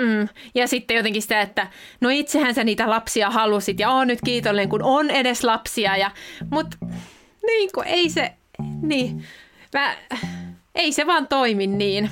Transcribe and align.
Mm. 0.00 0.28
Ja 0.54 0.68
sitten 0.68 0.96
jotenkin 0.96 1.22
sitä, 1.22 1.40
että 1.40 1.66
no 2.00 2.08
itsehän 2.08 2.54
sä 2.54 2.64
niitä 2.64 2.90
lapsia 2.90 3.30
halusit 3.30 3.80
ja 3.80 3.90
on 3.90 4.06
nyt 4.06 4.18
kiitollinen, 4.24 4.68
kun 4.68 4.82
on 4.82 5.10
edes 5.10 5.44
lapsia. 5.44 5.96
Ja, 5.96 6.10
mutta 6.50 6.76
niin 7.46 7.70
kuin 7.74 7.86
ei 7.86 8.10
se, 8.10 8.32
niin, 8.82 9.24
mä, 9.74 9.96
ei 10.74 10.92
se 10.92 11.06
vaan 11.06 11.28
toimi 11.28 11.66
niin. 11.66 12.10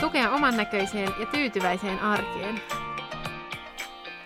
Tukea 0.00 0.30
oman 0.30 0.56
näköiseen 0.56 1.08
ja 1.20 1.26
tyytyväiseen 1.26 2.00
arkeen. 2.00 2.60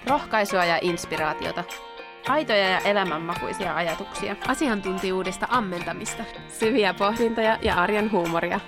Rohkaisua 0.07 0.65
ja 0.65 0.79
inspiraatiota. 0.83 1.65
Aitoja 2.29 2.69
ja 2.69 2.79
elämänmakuisia 2.79 3.75
ajatuksia. 3.77 4.37
Asiantuntijuudesta 4.49 5.46
ammentamista. 5.51 6.25
Syviä 6.49 6.95
pohdintoja 6.95 7.59
ja 7.62 7.75
arjen 7.75 8.12
huumoria. 8.12 8.61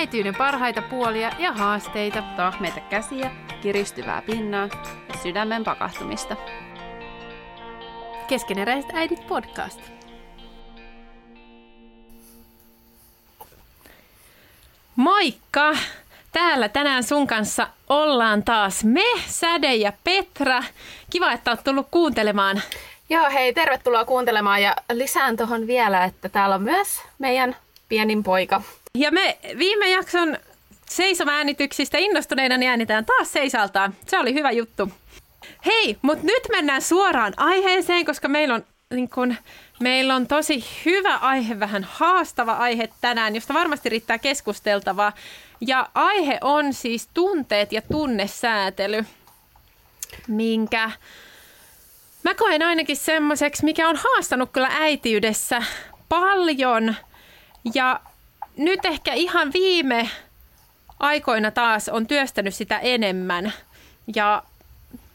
Äityyden 0.00 0.34
parhaita 0.34 0.82
puolia 0.82 1.30
ja 1.38 1.52
haasteita. 1.52 2.22
Tahmeita 2.36 2.80
käsiä, 2.80 3.30
kiristyvää 3.62 4.22
pinnaa 4.22 4.68
ja 5.08 5.18
sydämen 5.22 5.64
pakahtumista. 5.64 6.36
Keskeneräiset 8.28 8.90
äidit 8.94 9.26
podcast. 9.26 9.80
Moikka! 14.96 15.72
Täällä 16.32 16.68
tänään 16.68 17.04
sun 17.04 17.26
kanssa 17.26 17.66
ollaan 17.88 18.42
taas 18.42 18.84
me, 18.84 19.04
Säde 19.26 19.74
ja 19.74 19.92
Petra. 20.04 20.62
Kiva, 21.10 21.32
että 21.32 21.50
oot 21.50 21.64
tullut 21.64 21.86
kuuntelemaan. 21.90 22.62
Joo, 23.10 23.30
hei, 23.30 23.52
tervetuloa 23.52 24.04
kuuntelemaan 24.04 24.62
ja 24.62 24.76
lisään 24.92 25.36
tuohon 25.36 25.66
vielä, 25.66 26.04
että 26.04 26.28
täällä 26.28 26.54
on 26.54 26.62
myös 26.62 27.02
meidän 27.18 27.56
pienin 27.88 28.22
poika. 28.22 28.62
Ja 28.94 29.10
me 29.10 29.38
viime 29.58 29.90
jakson 29.90 30.38
seisomaäänityksistä 30.88 31.98
innostuneina 31.98 32.56
niin 32.56 32.70
äänitään 32.70 33.04
taas 33.04 33.32
seisaltaan. 33.32 33.94
Se 34.06 34.18
oli 34.18 34.34
hyvä 34.34 34.50
juttu. 34.50 34.92
Hei, 35.66 35.96
mutta 36.02 36.26
nyt 36.26 36.42
mennään 36.50 36.82
suoraan 36.82 37.32
aiheeseen, 37.36 38.04
koska 38.04 38.28
meillä 38.28 38.54
on, 38.54 38.64
niin 38.94 39.10
kun, 39.10 39.36
meillä 39.80 40.14
on 40.14 40.26
tosi 40.26 40.64
hyvä 40.84 41.16
aihe, 41.16 41.60
vähän 41.60 41.84
haastava 41.90 42.52
aihe 42.52 42.88
tänään, 43.00 43.34
josta 43.34 43.54
varmasti 43.54 43.88
riittää 43.88 44.18
keskusteltavaa. 44.18 45.12
Ja 45.60 45.88
aihe 45.94 46.38
on 46.40 46.72
siis 46.74 47.08
tunteet 47.14 47.72
ja 47.72 47.82
tunnesäätely, 47.82 49.04
minkä 50.28 50.90
mä 52.22 52.34
koen 52.34 52.62
ainakin 52.62 52.96
semmoiseksi, 52.96 53.64
mikä 53.64 53.88
on 53.88 53.96
haastanut 53.96 54.50
kyllä 54.52 54.68
äitiydessä 54.70 55.62
paljon. 56.08 56.94
Ja 57.74 58.00
nyt 58.56 58.84
ehkä 58.84 59.12
ihan 59.14 59.52
viime 59.52 60.10
aikoina 61.00 61.50
taas 61.50 61.88
on 61.88 62.06
työstänyt 62.06 62.54
sitä 62.54 62.78
enemmän. 62.78 63.52
Ja 64.14 64.42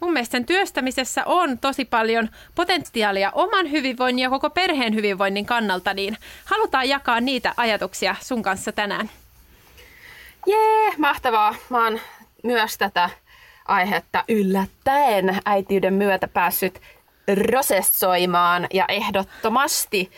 mun 0.00 0.12
mielestä 0.12 0.32
sen 0.32 0.46
työstämisessä 0.46 1.24
on 1.24 1.58
tosi 1.58 1.84
paljon 1.84 2.28
potentiaalia 2.54 3.30
oman 3.34 3.70
hyvinvoinnin 3.70 4.22
ja 4.22 4.30
koko 4.30 4.50
perheen 4.50 4.94
hyvinvoinnin 4.94 5.46
kannalta, 5.46 5.94
niin 5.94 6.16
halutaan 6.44 6.88
jakaa 6.88 7.20
niitä 7.20 7.54
ajatuksia 7.56 8.16
sun 8.20 8.42
kanssa 8.42 8.72
tänään. 8.72 9.10
Jee, 10.46 10.92
mahtavaa. 10.98 11.54
Mä 11.70 11.84
oon 11.84 12.00
myös 12.42 12.78
tätä 12.78 13.10
aihetta 13.68 14.24
yllättäen 14.28 15.40
äitiyden 15.44 15.94
myötä 15.94 16.28
päässyt 16.28 16.80
prosessoimaan 17.26 18.66
ja 18.72 18.84
ehdottomasti 18.88 20.10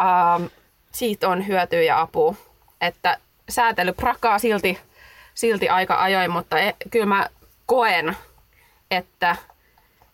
ähm, 0.00 0.44
siitä 0.92 1.28
on 1.28 1.46
hyötyä 1.46 1.82
ja 1.82 2.00
apua. 2.00 2.34
Että 2.86 3.18
säätely 3.48 3.92
prakaa 3.92 4.38
silti, 4.38 4.78
silti 5.34 5.68
aika 5.68 6.02
ajoin, 6.02 6.30
mutta 6.30 6.58
e, 6.58 6.74
kyllä 6.90 7.06
mä 7.06 7.28
koen, 7.66 8.16
että 8.90 9.36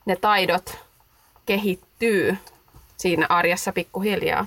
ne 0.06 0.16
taidot 0.16 0.78
kehittyy 1.46 2.36
siinä 2.96 3.26
arjessa 3.28 3.72
pikkuhiljaa. 3.72 4.46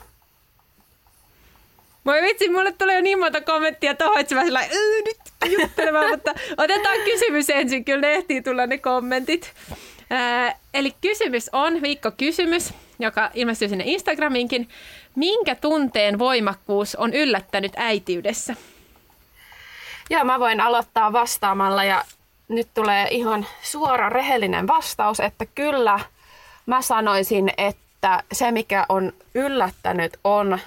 Voi 2.06 2.22
vitsi, 2.22 2.50
mulle 2.50 2.72
tulee 2.72 2.96
jo 2.96 3.02
niin 3.02 3.20
monta 3.20 3.42
kommenttia 3.42 3.96
tuohon, 3.96 4.20
että 4.20 4.36
mä 4.36 4.44
sillä 4.44 4.62
nyt 5.06 5.18
juttelemaan, 5.60 6.10
mutta 6.10 6.34
otetaan 6.58 6.98
kysymys 7.06 7.50
ensin, 7.50 7.86
kyllä 7.86 8.02
ne 8.02 8.14
ehtii 8.14 8.42
tulla 8.42 8.68
ne 8.68 8.78
kommentit. 8.78 9.54
Ää, 10.10 10.60
eli 10.74 10.96
kysymys 11.02 11.50
on, 11.54 11.82
viikko 11.82 12.12
kysymys, 12.12 12.74
joka 13.04 13.32
ilmestyy 13.34 13.70
sinne 13.70 13.84
Instagraminkin. 13.88 14.70
Minkä 15.16 15.56
tunteen 15.56 16.20
voimakkuus 16.20 16.96
on 16.96 17.14
yllättänyt 17.14 17.72
äitiydessä? 17.76 18.56
Joo, 20.10 20.24
mä 20.24 20.40
voin 20.40 20.62
aloittaa 20.62 21.14
vastaamalla 21.14 21.84
ja 21.84 22.06
nyt 22.48 22.68
tulee 22.74 23.08
ihan 23.12 23.46
suora 23.62 24.10
rehellinen 24.10 24.68
vastaus, 24.68 25.20
että 25.20 25.46
kyllä 25.46 26.00
mä 26.66 26.82
sanoisin, 26.82 27.52
että 27.58 28.24
se 28.32 28.52
mikä 28.52 28.86
on 28.90 29.14
yllättänyt 29.36 30.18
on 30.24 30.60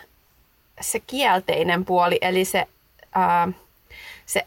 se 0.81 1.01
kielteinen 1.01 1.85
puoli, 1.85 2.19
eli 2.21 2.45
se, 2.45 2.67
ää, 3.15 3.49
se 4.27 4.47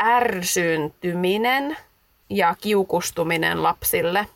ärsyyntyminen 0.00 1.76
ja 2.30 2.54
kiukustuminen 2.60 3.62
lapsille. 3.62 4.26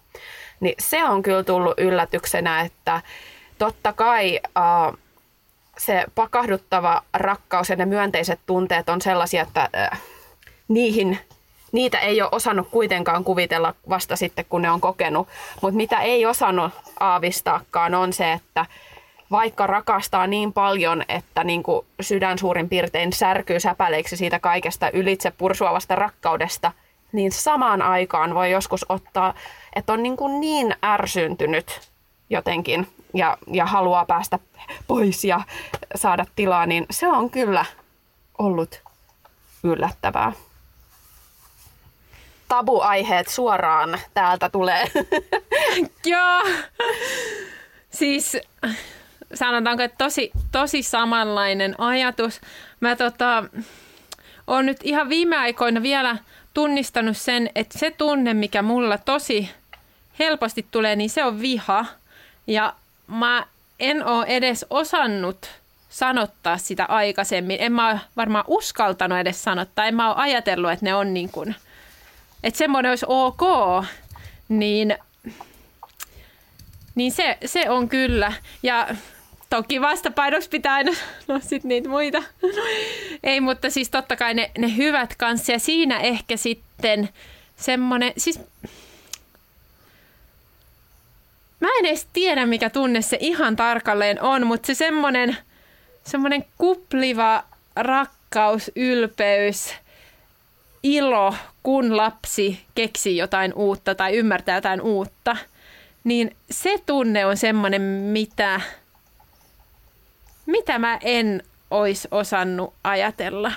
Niin 0.61 0.75
se 0.79 1.05
on 1.05 1.23
kyllä 1.23 1.45
tullut 1.45 1.79
yllätyksenä, 1.79 2.61
että 2.61 3.01
totta 3.59 3.93
kai 3.93 4.41
ää, 4.55 4.93
se 5.79 6.05
pakahduttava 6.15 7.03
rakkaus 7.15 7.69
ja 7.69 7.77
ne 7.77 7.87
myönteiset 7.87 8.41
tunteet 8.47 8.89
on 8.89 9.01
sellaisia, 9.01 9.43
että 9.43 9.69
ää, 9.73 9.97
niihin 10.69 11.19
niitä 11.73 11.99
ei 11.99 12.23
ole 12.23 12.29
osannut 12.33 12.69
kuitenkaan 12.71 13.25
kuvitella 13.25 13.75
vasta 13.89 14.17
sitten, 14.17 14.45
kun 14.49 14.63
ne 14.63 14.71
on 14.71 14.81
kokenut. 14.81 15.29
Mutta 15.63 15.77
mitä 15.77 16.01
ei 16.01 16.27
osannut 16.27 16.73
aavistaakaan 17.01 17.95
on 17.95 18.13
se, 18.13 18.33
että 18.33 18.67
vaikka 19.31 19.67
rakastaa 19.67 20.27
niin 20.27 20.53
paljon, 20.53 21.03
että 21.09 21.45
niin 21.45 21.63
kuin 21.63 21.87
sydän 22.01 22.39
suurin 22.39 22.69
piirtein 22.69 23.13
särkyy 23.13 23.61
säpäleiksi 23.61 24.17
siitä 24.17 24.39
kaikesta 24.39 24.91
ylitse 24.91 25.31
pursuavasta 25.31 25.95
rakkaudesta, 25.95 26.73
niin 27.13 27.33
samaan 27.33 27.83
aikaan 27.83 28.35
voi 28.35 28.51
joskus 28.51 28.87
ottaa, 28.89 29.35
että 29.77 29.93
on 29.93 30.03
niin, 30.03 30.17
kuin 30.17 30.41
niin 30.41 30.77
ärsyntynyt 30.85 31.91
jotenkin 32.31 32.89
ja, 33.15 33.39
ja 33.53 33.67
haluaa 33.67 34.05
päästä 34.05 34.39
pois 34.87 35.25
ja 35.25 35.41
saada 35.95 36.27
tilaa, 36.37 36.67
niin 36.67 36.87
se 36.91 37.07
on 37.07 37.31
kyllä 37.31 37.65
ollut 38.39 38.83
yllättävää 39.65 40.33
tabuaiheet 42.49 43.29
suoraan 43.29 43.99
täältä 44.15 44.49
tulee. 44.49 44.85
Joo. 46.07 46.43
Siis 47.91 48.37
sanotaanko, 49.35 49.83
että 49.83 50.05
tosi, 50.05 50.31
tosi 50.53 50.83
samanlainen 50.83 51.81
ajatus. 51.81 52.41
Mä 52.81 52.97
tota, 52.97 53.45
oon 54.47 54.67
nyt 54.67 54.77
ihan 54.83 55.09
viime 55.09 55.37
aikoina 55.37 55.83
vielä 55.83 56.17
tunnistanut 56.55 57.17
sen, 57.17 57.51
että 57.55 57.79
se 57.79 57.91
tunne, 57.91 58.35
mikä 58.35 58.63
mulla 58.63 58.99
tosi 58.99 59.51
helposti 60.19 60.67
tulee, 60.71 60.97
niin 60.97 61.11
se 61.11 61.25
on 61.25 61.41
viha. 61.41 61.87
Ja 62.47 62.75
mä 63.07 63.47
en 63.81 64.07
oo 64.07 64.25
edes 64.25 64.67
osannut 64.71 65.51
sanottaa 65.89 66.59
sitä 66.59 66.85
aikaisemmin. 66.85 67.57
En 67.61 67.73
mä 67.73 67.99
varmaan 68.17 68.45
uskaltanut 68.49 69.19
edes 69.19 69.45
sanottaa. 69.45 69.87
En 69.87 69.95
mä 69.95 70.09
ole 70.09 70.23
ajatellut, 70.23 70.71
että 70.71 70.85
ne 70.85 70.95
on 70.95 71.15
niin 71.15 71.29
kuin– 71.29 71.55
että 72.45 72.59
semmoinen 72.59 72.91
olisi 72.91 73.07
ok, 73.09 73.41
niin, 74.49 74.97
niin 76.95 77.13
se, 77.13 77.39
se 77.45 77.71
on 77.71 77.89
kyllä. 77.89 78.33
Ja 78.63 78.89
toki 79.51 79.81
vastapainoksi 79.81 80.49
pitää 80.49 80.75
aina, 80.75 80.93
no 81.29 81.41
sit 81.43 81.65
niitä 81.65 81.89
muita. 81.89 82.23
Ei, 83.25 83.41
mutta 83.41 83.71
siis 83.71 83.91
totta 83.91 84.17
kai 84.17 84.35
ne, 84.35 84.51
ne 84.59 84.77
hyvät 84.77 85.17
kanssa. 85.17 85.53
Ja 85.53 85.59
siinä 85.59 86.01
ehkä 86.01 86.37
sitten 86.37 87.09
semmoinen, 87.57 88.13
siis 88.17 88.41
mä 91.65 91.71
en 91.79 91.87
edes 91.87 92.09
tiedä 92.13 92.47
mikä 92.47 92.71
tunne 92.71 93.03
se 93.03 93.17
ihan 93.21 93.57
tarkalleen 93.57 94.23
on, 94.23 94.47
mutta 94.47 94.67
se 94.67 94.75
semmoinen, 94.75 95.37
semmoinen 96.05 96.45
kupliva 96.59 97.45
rakkaus, 97.77 98.71
ylpeys, 98.77 99.75
ilo, 100.83 101.35
kun 101.63 101.97
lapsi 101.97 102.61
keksii 102.75 103.17
jotain 103.17 103.55
uutta 103.55 103.95
tai 103.95 104.17
ymmärtää 104.17 104.55
jotain 104.55 104.81
uutta, 104.81 105.37
niin 106.05 106.37
se 106.51 106.79
tunne 106.87 107.27
on 107.27 107.37
semmoinen, 107.37 107.83
mitä, 107.83 108.61
mitä 110.47 110.79
mä 110.79 110.99
en 111.03 111.43
olisi 111.71 112.09
osannut 112.11 112.75
ajatella. 112.85 113.53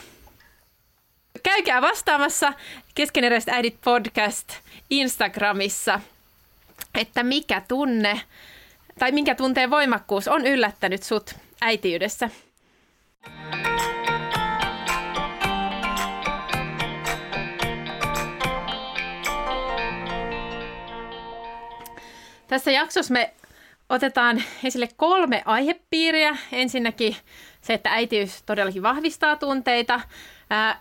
Käykää 1.43 1.81
vastaamassa 1.81 2.53
Keskeneräiset 2.95 3.49
äidit 3.49 3.77
podcast 3.83 4.53
Instagramissa, 4.89 5.99
että 6.97 7.23
mikä 7.23 7.61
tunne 7.67 8.21
tai 8.99 9.11
minkä 9.11 9.35
tunteen 9.35 9.69
voimakkuus 9.69 10.27
on 10.27 10.45
yllättänyt 10.47 11.03
sut 11.03 11.35
äitiydessä? 11.61 12.29
Tässä 22.47 22.71
jaksossa 22.71 23.13
me 23.13 23.33
otetaan 23.89 24.43
esille 24.63 24.89
kolme 24.97 25.41
aihepiiriä. 25.45 26.37
Ensinnäkin 26.51 27.15
se, 27.61 27.73
että 27.73 27.91
äitiys 27.91 28.43
todellakin 28.43 28.83
vahvistaa 28.83 29.35
tunteita. 29.35 30.01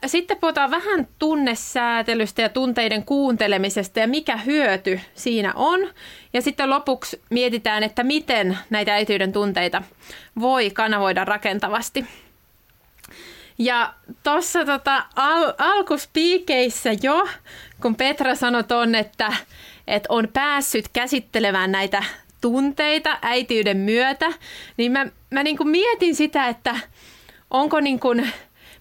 Sitten 0.07 0.37
puhutaan 0.37 0.71
vähän 0.71 1.09
tunnesäätelystä 1.19 2.43
ja 2.43 2.49
tunteiden 2.49 3.05
kuuntelemisesta 3.05 4.01
ja 4.01 4.09
mikä 4.09 4.37
hyöty 4.37 5.01
siinä 5.15 5.53
on. 5.55 5.81
Ja 6.33 6.43
sitten 6.43 6.71
lopuksi 6.71 7.23
mietitään, 7.31 7.83
että 7.83 8.05
miten 8.05 8.59
näitä 8.71 8.95
äityyden 8.95 9.33
tunteita 9.33 9.83
voi 10.41 10.71
kanavoida 10.71 11.25
rakentavasti. 11.25 12.07
Ja 13.59 13.95
tuossa 14.23 14.65
tota, 14.65 15.05
al- 15.17 15.53
alkuspiikeissä 15.59 16.91
jo, 17.03 17.29
kun 17.83 17.97
Petra 17.97 18.35
sanoi 18.35 18.65
ton, 18.65 18.95
että, 18.95 19.33
että 19.87 20.07
on 20.09 20.29
päässyt 20.33 20.89
käsittelemään 20.89 21.73
näitä 21.73 22.05
tunteita 22.41 23.19
äitiyden 23.23 23.77
myötä, 23.77 24.33
niin 24.77 24.93
mä, 24.93 25.07
mä 25.31 25.43
niin 25.43 25.57
kuin 25.57 25.69
mietin 25.69 26.15
sitä, 26.15 26.49
että 26.49 26.77
onko 27.51 27.81
niin 27.81 28.01
kuin, 28.01 28.33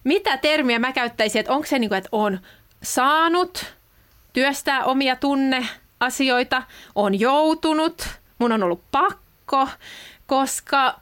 mitä 0.06 0.36
termiä 0.36 0.78
mä 0.78 0.92
käyttäisin, 0.92 1.40
että 1.40 1.52
onko 1.52 1.66
se 1.66 1.78
niin 1.78 1.90
kuin, 1.90 1.98
että 1.98 2.08
on 2.12 2.40
saanut 2.82 3.74
työstää 4.32 4.84
omia 4.84 5.16
tunneasioita, 5.16 6.62
on 6.94 7.20
joutunut, 7.20 8.08
mun 8.38 8.52
on 8.52 8.62
ollut 8.62 8.82
pakko, 8.90 9.68
koska 10.26 11.00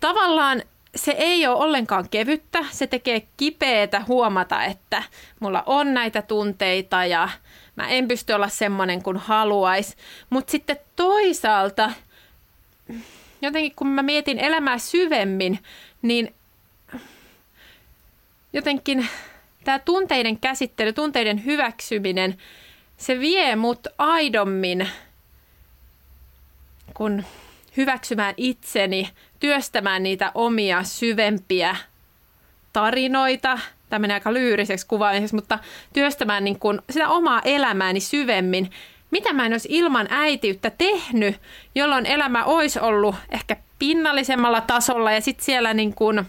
tavallaan 0.00 0.62
se 0.96 1.10
ei 1.18 1.46
ole 1.46 1.56
ollenkaan 1.56 2.08
kevyttä. 2.08 2.64
Se 2.70 2.86
tekee 2.86 3.26
kipeätä 3.36 4.02
huomata, 4.08 4.64
että 4.64 5.02
mulla 5.40 5.62
on 5.66 5.94
näitä 5.94 6.22
tunteita 6.22 7.04
ja 7.04 7.28
mä 7.76 7.88
en 7.88 8.08
pysty 8.08 8.32
olla 8.32 8.48
semmoinen 8.48 9.02
kuin 9.02 9.16
haluais. 9.16 9.96
Mutta 10.30 10.50
sitten 10.50 10.78
toisaalta, 10.96 11.90
jotenkin 13.42 13.72
kun 13.76 13.88
mä 13.88 14.02
mietin 14.02 14.38
elämää 14.38 14.78
syvemmin, 14.78 15.58
niin 16.02 16.34
jotenkin 18.56 19.06
tämä 19.64 19.78
tunteiden 19.78 20.38
käsittely, 20.40 20.92
tunteiden 20.92 21.44
hyväksyminen, 21.44 22.36
se 22.96 23.20
vie 23.20 23.56
mut 23.56 23.86
aidommin, 23.98 24.88
kun 26.94 27.24
hyväksymään 27.76 28.34
itseni, 28.36 29.10
työstämään 29.40 30.02
niitä 30.02 30.32
omia 30.34 30.82
syvempiä 30.82 31.76
tarinoita, 32.72 33.58
tämä 33.88 33.98
menee 33.98 34.14
aika 34.14 34.32
lyyriseksi 34.32 34.86
kuvaamiseksi, 34.86 35.34
mutta 35.34 35.58
työstämään 35.92 36.44
niin 36.44 36.58
kuin 36.58 36.82
sitä 36.90 37.08
omaa 37.08 37.42
elämääni 37.44 38.00
syvemmin, 38.00 38.70
mitä 39.10 39.32
mä 39.32 39.46
en 39.46 39.52
olisi 39.52 39.68
ilman 39.70 40.06
äitiyttä 40.10 40.70
tehnyt, 40.70 41.40
jolloin 41.74 42.06
elämä 42.06 42.44
olisi 42.44 42.80
ollut 42.80 43.14
ehkä 43.30 43.56
pinnallisemmalla 43.78 44.60
tasolla 44.60 45.12
ja 45.12 45.20
sitten 45.20 45.44
siellä 45.44 45.74
niin 45.74 45.94
kuin 45.94 46.26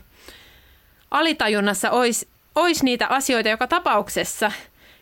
alitajunnassa 1.12 1.92
olisi, 1.92 2.28
olisi 2.56 2.86
niitä 2.86 3.08
asioita 3.08 3.50
joka 3.50 3.68
tapauksessa, 3.68 4.52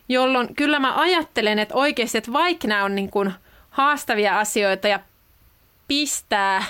jolloin 0.08 0.54
kyllä 0.54 0.78
mä 0.78 0.94
ajattelen, 0.94 1.58
että 1.58 1.74
oikeasti, 1.74 2.18
että 2.18 2.32
vaikka 2.32 2.68
nämä 2.68 2.84
on 2.84 2.94
niin 2.94 3.10
kuin 3.10 3.32
haastavia 3.70 4.38
asioita 4.38 4.88
ja 4.88 5.00
pistää, 5.88 6.64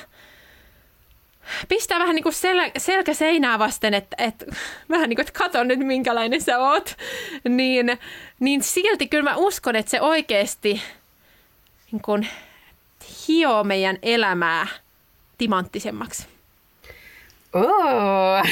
pistää 1.69 1.99
vähän 1.99 2.15
niin 2.15 2.23
kuin 2.23 2.33
sel, 2.33 2.71
selkä 2.79 3.15
seinää 3.15 3.59
vasten, 3.59 3.95
että, 3.95 4.17
että 4.19 4.47
vähän 4.91 5.09
niin 5.09 5.17
kuin, 5.17 5.27
että 5.27 5.39
kato 5.39 5.65
nyt 5.65 5.79
minkälainen 5.79 6.43
sä 6.43 6.59
oot, 6.59 6.97
niin, 7.49 7.99
niin 8.41 8.63
silti 8.63 9.09
kyllä 9.09 9.31
mä 9.31 9.37
uskon, 9.37 9.77
että 9.77 9.91
se 9.91 10.01
oikeasti 10.01 10.83
niin 11.93 12.03
kuin, 12.03 12.29
hioo 13.29 13.65
meidän 13.65 13.99
elämää 14.03 14.67
timanttisemmaksi. 15.39 16.36
Oh. 17.57 18.43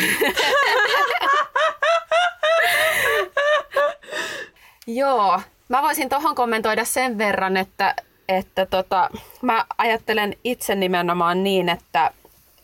Joo, 4.87 5.41
mä 5.69 5.83
voisin 5.83 6.09
tuohon 6.09 6.35
kommentoida 6.35 6.85
sen 6.85 7.19
verran, 7.19 7.57
että 7.57 7.95
että 8.29 8.67
tota, 8.67 9.11
mä 9.43 9.65
ajattelen 9.79 10.37
itse 10.45 10.75
nimenomaan 10.75 11.45
niin, 11.45 11.69
että, 11.69 12.11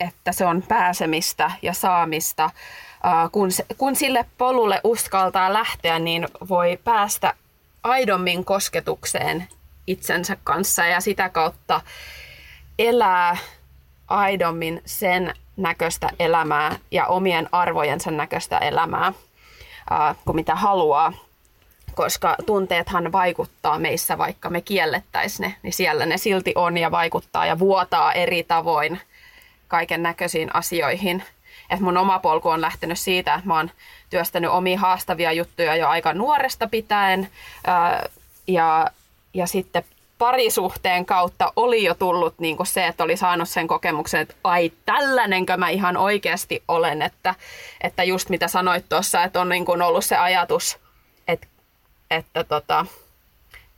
että 0.00 0.32
se 0.32 0.46
on 0.46 0.62
pääsemistä 0.62 1.50
ja 1.62 1.72
saamista. 1.72 2.50
kun, 3.32 3.52
se, 3.52 3.66
kun 3.78 3.96
sille 3.96 4.25
polulle 4.38 4.81
uskaltaa 4.84 5.52
lähteä, 5.52 5.98
niin 5.98 6.28
voi 6.48 6.78
päästä 6.84 7.34
aidommin 7.82 8.44
kosketukseen 8.44 9.48
itsensä 9.87 10.37
kanssa 10.44 10.87
ja 10.87 11.00
sitä 11.00 11.28
kautta 11.28 11.81
elää 12.78 13.37
aidommin 14.08 14.82
sen 14.84 15.34
näköistä 15.62 16.09
elämää 16.19 16.77
ja 16.91 17.07
omien 17.07 17.49
arvojensa 17.53 18.11
näköistä 18.11 18.59
elämää 18.59 19.12
kuin 20.25 20.37
mitä 20.37 20.55
haluaa 20.55 21.12
koska 21.95 22.37
tunteethan 22.47 23.12
vaikuttaa 23.12 23.79
meissä, 23.79 24.19
vaikka 24.19 24.51
me 24.51 24.61
kiellettäisiin 24.61 25.47
ne, 25.49 25.55
niin 25.62 25.73
siellä 25.73 26.07
ne 26.07 26.17
silti 26.17 26.53
on 26.55 26.79
ja 26.79 26.91
vaikuttaa 26.91 27.47
ja 27.47 27.59
vuotaa 27.59 28.12
eri 28.12 28.43
tavoin 28.43 29.01
kaiken 29.69 30.03
näköisiin 30.03 30.55
asioihin. 30.55 31.25
Et 31.71 31.81
mun 31.81 31.97
oma 31.97 32.19
polku 32.19 32.49
on 32.49 32.61
lähtenyt 32.61 32.99
siitä, 32.99 33.35
että 33.35 33.47
mä 33.47 33.57
oon 33.57 33.71
työstänyt 34.11 34.51
omia 34.51 34.79
haastavia 34.79 35.33
juttuja 35.33 35.77
jo 35.77 35.89
aika 35.89 36.12
nuoresta 36.12 36.69
pitäen 36.69 37.29
ja, 38.47 38.87
ja 39.35 39.47
sitten 39.47 39.85
parisuhteen 40.20 41.06
kautta 41.06 41.52
oli 41.56 41.84
jo 41.84 41.94
tullut 41.94 42.34
niin 42.38 42.56
kuin 42.56 42.67
se, 42.67 42.87
että 42.87 43.05
oli 43.05 43.17
saanut 43.17 43.49
sen 43.49 43.69
kokemuksen, 43.69 44.20
että 44.20 44.34
ai 44.44 44.72
tällainenkö 44.87 45.56
mä 45.56 45.69
ihan 45.69 45.96
oikeasti 45.96 46.62
olen, 46.69 47.02
että, 47.02 47.34
että 47.81 48.05
just 48.05 48.28
mitä 48.28 48.49
sanoit 48.49 48.88
tuossa, 48.88 49.25
että 49.25 49.40
on 49.40 49.49
niin 49.49 49.64
kuin 49.64 49.82
ollut 49.82 50.05
se 50.05 50.17
ajatus, 50.17 50.78
että 51.28 51.46
että 52.11 52.44
tota, 52.44 52.87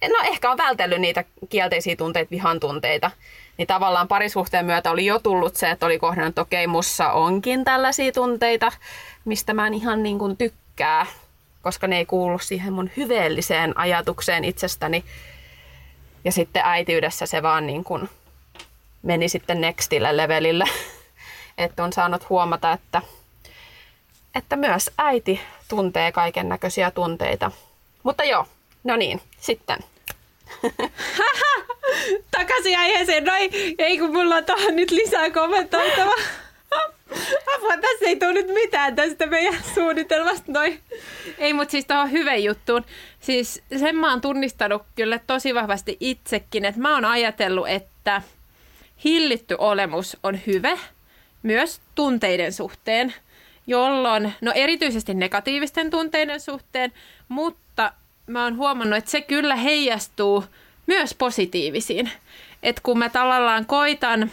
no 0.08 0.18
ehkä 0.28 0.50
on 0.50 0.58
vältellyt 0.58 1.00
niitä 1.00 1.24
kielteisiä 1.48 1.96
tunteita, 1.96 2.30
vihan 2.30 2.60
tunteita. 2.60 3.10
Niin 3.58 3.66
tavallaan 3.66 4.08
parisuhteen 4.08 4.66
myötä 4.66 4.90
oli 4.90 5.06
jo 5.06 5.18
tullut 5.18 5.56
se, 5.56 5.70
että 5.70 5.86
oli 5.86 5.98
kohdannut, 5.98 6.28
että 6.28 6.40
okei, 6.40 6.66
mussa 6.66 7.12
onkin 7.12 7.64
tällaisia 7.64 8.12
tunteita, 8.12 8.72
mistä 9.24 9.54
mä 9.54 9.66
en 9.66 9.74
ihan 9.74 10.02
niin 10.02 10.18
kuin 10.18 10.36
tykkää, 10.36 11.06
koska 11.62 11.86
ne 11.86 11.98
ei 11.98 12.06
kuulu 12.06 12.38
siihen 12.38 12.72
mun 12.72 12.90
hyveelliseen 12.96 13.78
ajatukseen 13.78 14.44
itsestäni. 14.44 15.04
Ja 16.24 16.32
sitten 16.32 16.62
äitiydessä 16.64 17.26
se 17.26 17.42
vaan 17.42 17.66
niin 17.66 17.84
kuin 17.84 18.08
meni 19.02 19.28
sitten 19.28 19.60
nextille 19.60 20.16
levelille, 20.16 20.64
että 21.58 21.84
on 21.84 21.92
saanut 21.92 22.28
huomata, 22.28 22.72
että, 22.72 23.02
että 24.34 24.56
myös 24.56 24.90
äiti 24.98 25.40
tuntee 25.68 26.12
kaiken 26.12 26.48
näköisiä 26.48 26.90
tunteita 26.90 27.50
mutta 28.02 28.24
joo, 28.24 28.46
no 28.84 28.96
niin, 28.96 29.20
sitten. 29.40 29.78
Takaisin 32.36 32.78
aiheeseen, 32.78 33.24
noin. 33.24 33.50
Ei 33.78 33.98
kun 33.98 34.12
mulla 34.12 34.34
on 34.34 34.44
tuohon 34.44 34.76
nyt 34.76 34.90
lisää 34.90 35.30
kommentoitava. 35.30 36.14
Apua, 37.56 37.76
tässä 37.76 38.06
ei 38.06 38.16
tule 38.16 38.32
nyt 38.32 38.48
mitään 38.48 38.96
tästä 38.96 39.26
meidän 39.26 39.54
suunnitelmasta 39.74 40.52
noin. 40.52 40.80
Ei, 41.38 41.52
mutta 41.52 41.72
siis 41.72 41.86
tuohon 41.86 42.12
hyvä 42.12 42.34
juttuun. 42.34 42.84
Siis 43.20 43.62
sen 43.78 43.96
mä 43.96 44.10
oon 44.10 44.20
tunnistanut 44.20 44.82
kyllä 44.94 45.20
tosi 45.26 45.54
vahvasti 45.54 45.96
itsekin, 46.00 46.64
että 46.64 46.80
mä 46.80 46.94
oon 46.94 47.04
ajatellut, 47.04 47.68
että 47.68 48.22
hillitty 49.04 49.56
olemus 49.58 50.16
on 50.22 50.40
hyvä 50.46 50.78
myös 51.42 51.80
tunteiden 51.94 52.52
suhteen, 52.52 53.14
jolloin, 53.66 54.32
no 54.40 54.52
erityisesti 54.54 55.14
negatiivisten 55.14 55.90
tunteiden 55.90 56.40
suhteen, 56.40 56.92
mutta 57.28 57.92
mä 58.26 58.44
oon 58.44 58.56
huomannut, 58.56 58.98
että 58.98 59.10
se 59.10 59.20
kyllä 59.20 59.56
heijastuu 59.56 60.44
myös 60.86 61.14
positiivisiin. 61.14 62.10
Että 62.62 62.80
kun 62.84 62.98
mä 62.98 63.08
tavallaan 63.08 63.66
koitan, 63.66 64.30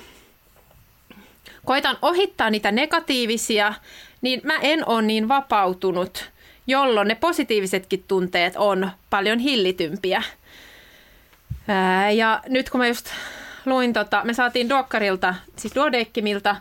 koitan 1.69 1.97
ohittaa 2.01 2.49
niitä 2.49 2.71
negatiivisia, 2.71 3.73
niin 4.21 4.41
mä 4.43 4.53
en 4.61 4.89
ole 4.89 5.01
niin 5.01 5.27
vapautunut, 5.27 6.31
jolloin 6.67 7.07
ne 7.07 7.15
positiivisetkin 7.15 8.03
tunteet 8.07 8.53
on 8.57 8.91
paljon 9.09 9.39
hillitympiä. 9.39 10.23
Ja 12.15 12.41
nyt 12.47 12.69
kun 12.69 12.79
mä 12.79 12.87
just 12.87 13.09
luin, 13.65 13.93
tota, 13.93 14.21
me 14.23 14.33
saatiin 14.33 14.69
Dokkarilta, 14.69 15.35
siis 15.55 15.75
Duodekkimilta, 15.75 16.55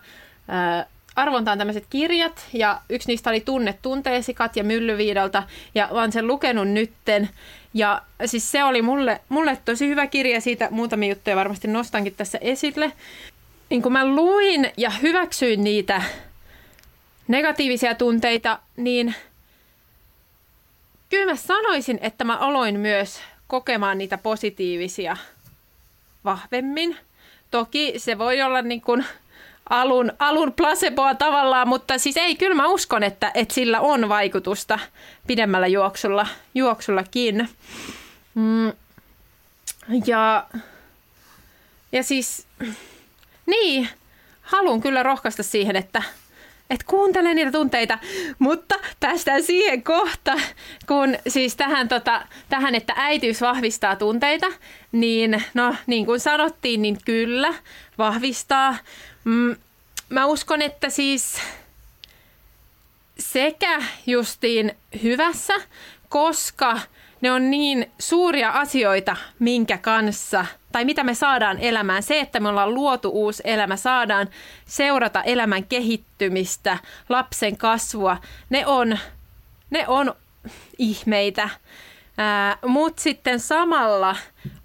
arvontaan 1.16 1.58
tämmöiset 1.58 1.84
kirjat 1.90 2.46
ja 2.52 2.80
yksi 2.88 3.08
niistä 3.08 3.30
oli 3.30 3.40
Tunne 3.40 3.78
tunteesi 3.82 4.34
Katja 4.34 4.64
Myllyviidalta 4.64 5.42
ja 5.74 5.88
vaan 5.92 6.12
sen 6.12 6.26
lukenut 6.26 6.68
nytten. 6.68 7.28
Ja 7.74 8.02
siis 8.24 8.50
se 8.50 8.64
oli 8.64 8.82
mulle, 8.82 9.20
mulle 9.28 9.58
tosi 9.64 9.88
hyvä 9.88 10.06
kirja, 10.06 10.40
siitä 10.40 10.68
muutamia 10.70 11.08
juttuja 11.08 11.36
varmasti 11.36 11.68
nostankin 11.68 12.14
tässä 12.14 12.38
esille. 12.40 12.92
Niin 13.70 13.82
kun 13.82 13.92
mä 13.92 14.06
luin 14.06 14.72
ja 14.76 14.90
hyväksyin 14.90 15.64
niitä 15.64 16.02
negatiivisia 17.28 17.94
tunteita, 17.94 18.58
niin 18.76 19.14
kyllä 21.10 21.32
mä 21.32 21.36
sanoisin, 21.36 21.98
että 22.02 22.24
mä 22.24 22.36
aloin 22.36 22.80
myös 22.80 23.20
kokemaan 23.46 23.98
niitä 23.98 24.18
positiivisia 24.18 25.16
vahvemmin. 26.24 26.96
Toki 27.50 27.94
se 27.96 28.18
voi 28.18 28.42
olla 28.42 28.62
niin 28.62 28.80
kuin 28.80 29.04
alun, 29.70 30.12
alun 30.18 30.52
placeboa 30.52 31.14
tavallaan, 31.14 31.68
mutta 31.68 31.98
siis 31.98 32.16
ei, 32.16 32.36
kyllä 32.36 32.54
mä 32.54 32.66
uskon, 32.66 33.02
että, 33.02 33.30
että 33.34 33.54
sillä 33.54 33.80
on 33.80 34.08
vaikutusta 34.08 34.78
pidemmällä 35.26 35.66
juoksulla, 35.66 36.26
juoksullakin. 36.54 37.48
Mm. 38.34 38.72
Ja, 40.06 40.46
ja 41.92 42.02
siis, 42.02 42.46
niin, 43.48 43.88
haluan 44.42 44.80
kyllä 44.80 45.02
rohkaista 45.02 45.42
siihen, 45.42 45.76
että, 45.76 46.02
että 46.70 46.86
kuuntele 46.86 47.34
niitä 47.34 47.52
tunteita, 47.52 47.98
mutta 48.38 48.74
päästään 49.00 49.42
siihen 49.42 49.82
kohta, 49.82 50.40
kun 50.86 51.16
siis 51.28 51.56
tähän, 51.56 51.88
tota, 51.88 52.26
tähän, 52.48 52.74
että 52.74 52.92
äitiys 52.96 53.40
vahvistaa 53.40 53.96
tunteita, 53.96 54.46
niin 54.92 55.44
no 55.54 55.74
niin 55.86 56.06
kuin 56.06 56.20
sanottiin, 56.20 56.82
niin 56.82 56.98
kyllä 57.04 57.54
vahvistaa. 57.98 58.76
Mm, 59.24 59.56
mä 60.08 60.26
uskon, 60.26 60.62
että 60.62 60.90
siis 60.90 61.40
sekä 63.18 63.82
justiin 64.06 64.76
hyvässä, 65.02 65.54
koska 66.08 66.80
ne 67.20 67.32
on 67.32 67.50
niin 67.50 67.90
suuria 67.98 68.50
asioita, 68.50 69.16
minkä 69.38 69.78
kanssa, 69.78 70.46
tai 70.72 70.84
mitä 70.84 71.04
me 71.04 71.14
saadaan 71.14 71.58
elämään. 71.58 72.02
Se, 72.02 72.20
että 72.20 72.40
me 72.40 72.48
ollaan 72.48 72.74
luotu 72.74 73.10
uusi 73.10 73.42
elämä, 73.46 73.76
saadaan 73.76 74.28
seurata 74.66 75.22
elämän 75.22 75.64
kehittymistä, 75.64 76.78
lapsen 77.08 77.56
kasvua, 77.56 78.16
ne 78.50 78.66
on, 78.66 78.98
ne 79.70 79.88
on 79.88 80.14
ihmeitä. 80.78 81.48
Mutta 82.66 83.02
sitten 83.02 83.40
samalla 83.40 84.16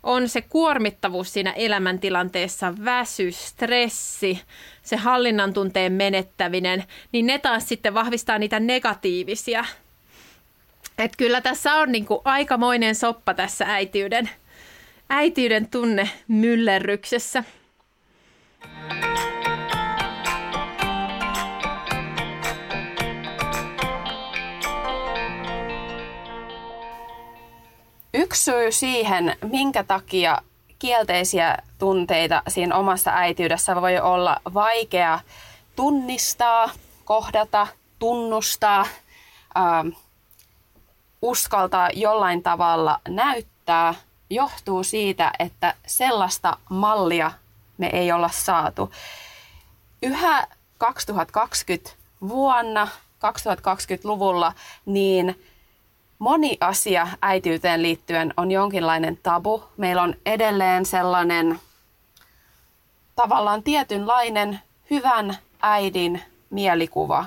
on 0.03 0.29
se 0.29 0.41
kuormittavuus 0.41 1.33
siinä 1.33 1.51
elämäntilanteessa, 1.51 2.73
väsy, 2.85 3.31
stressi, 3.31 4.41
se 4.81 4.95
hallinnan 4.95 5.53
tunteen 5.53 5.93
menettäminen, 5.93 6.83
niin 7.11 7.25
ne 7.25 7.39
taas 7.39 7.67
sitten 7.67 7.93
vahvistaa 7.93 8.39
niitä 8.39 8.59
negatiivisia. 8.59 9.65
Et 10.97 11.15
kyllä 11.17 11.41
tässä 11.41 11.73
on 11.73 11.91
niinku 11.91 12.21
aikamoinen 12.25 12.95
soppa 12.95 13.33
tässä 13.33 13.65
äitiyden, 13.67 14.29
äitiyden 15.09 15.67
tunne 15.67 16.09
myllerryksessä. 16.27 17.43
Yksi 28.13 28.43
syy 28.43 28.71
siihen, 28.71 29.37
minkä 29.51 29.83
takia 29.83 30.37
kielteisiä 30.79 31.57
tunteita 31.77 32.41
siinä 32.47 32.75
omassa 32.75 33.11
äityydessä 33.13 33.75
voi 33.75 33.99
olla 33.99 34.41
vaikea 34.53 35.19
tunnistaa, 35.75 36.69
kohdata, 37.05 37.67
tunnustaa, 37.99 38.85
ähm, 39.57 39.87
uskaltaa 41.23 41.89
jollain 41.93 42.43
tavalla 42.43 42.99
näyttää, 43.07 43.93
johtuu 44.29 44.83
siitä, 44.83 45.31
että 45.39 45.73
sellaista 45.87 46.57
mallia 46.69 47.31
me 47.77 47.89
ei 47.93 48.11
olla 48.11 48.29
saatu. 48.29 48.91
Yhä 50.01 50.47
2020 50.77 51.91
vuonna, 52.27 52.87
2020-luvulla, 53.15 54.53
niin 54.85 55.43
moni 56.19 56.57
asia 56.59 57.07
äitiyteen 57.21 57.81
liittyen 57.81 58.33
on 58.37 58.51
jonkinlainen 58.51 59.19
tabu. 59.23 59.63
Meillä 59.77 60.01
on 60.01 60.15
edelleen 60.25 60.85
sellainen 60.85 61.59
tavallaan 63.15 63.63
tietynlainen 63.63 64.59
hyvän 64.89 65.37
äidin 65.61 66.21
mielikuva 66.49 67.25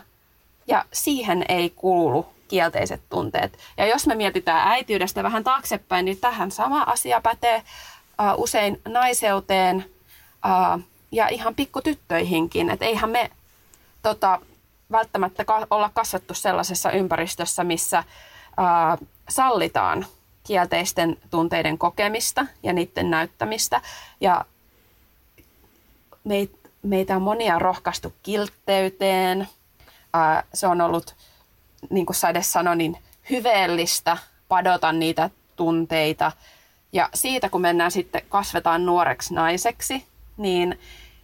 ja 0.67 0.85
siihen 0.93 1.45
ei 1.49 1.71
kuulu 1.71 2.36
kielteiset 2.49 3.03
tunteet. 3.11 3.59
Ja 3.77 3.87
jos 3.87 4.07
me 4.07 4.15
mietitään 4.15 4.69
äitiydestä 4.69 5.23
vähän 5.23 5.45
taaksepäin, 5.45 6.05
niin 6.05 6.21
tähän 6.21 6.51
sama 6.51 6.83
asia 6.83 7.21
pätee 7.21 7.57
uh, 7.57 8.43
usein 8.43 8.81
naiseuteen 8.89 9.85
uh, 10.77 10.83
ja 11.13 11.29
ihan 11.29 11.55
pikkutyttöihinkin. 11.55 12.71
Että 12.71 12.85
eihän 12.85 13.11
me 13.11 13.31
tota, 14.03 14.41
välttämättä 14.93 15.45
ka- 15.45 15.67
olla 15.71 15.91
kasvattu 15.95 16.35
sellaisessa 16.35 16.91
ympäristössä, 16.91 17.65
missä 17.65 18.05
uh, 18.49 19.09
sallitaan 19.29 20.07
kielteisten 20.45 21.17
tunteiden 21.31 21.79
kokemista 21.79 22.47
ja 22.63 22.73
niiden 22.73 23.11
näyttämistä. 23.11 23.81
Ja 24.21 24.45
meitä 26.83 27.17
on 27.17 27.23
monia 27.23 27.59
rohkaistu 27.59 28.15
kiltteyteen. 28.23 29.49
Se 30.55 30.67
on 30.67 30.81
ollut, 30.81 31.15
niin 31.91 32.07
kuin 32.07 32.17
Sade 32.17 32.43
sanoi, 32.43 32.77
niin 32.77 32.99
hyveellistä 33.31 34.17
padota 34.49 34.93
niitä 34.93 35.31
tunteita. 35.57 36.33
Ja 36.93 37.09
siitä, 37.15 37.49
kun 37.49 37.61
mennään 37.61 37.91
sitten, 37.91 38.23
kasvetaan 38.29 38.87
nuoreksi 38.87 39.35
naiseksi, 39.35 40.07
niin 40.37 40.79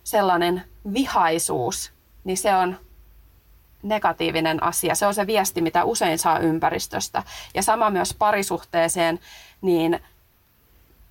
sellainen 0.05 0.63
vihaisuus, 0.95 1.93
niin 2.25 2.37
se 2.37 2.55
on 2.55 2.79
negatiivinen 3.83 4.63
asia. 4.63 4.95
Se 4.95 5.07
on 5.07 5.15
se 5.15 5.27
viesti, 5.27 5.61
mitä 5.61 5.85
usein 5.85 6.19
saa 6.19 6.39
ympäristöstä. 6.39 7.23
Ja 7.55 7.63
sama 7.63 7.91
myös 7.91 8.15
parisuhteeseen, 8.15 9.21
niin 9.61 10.01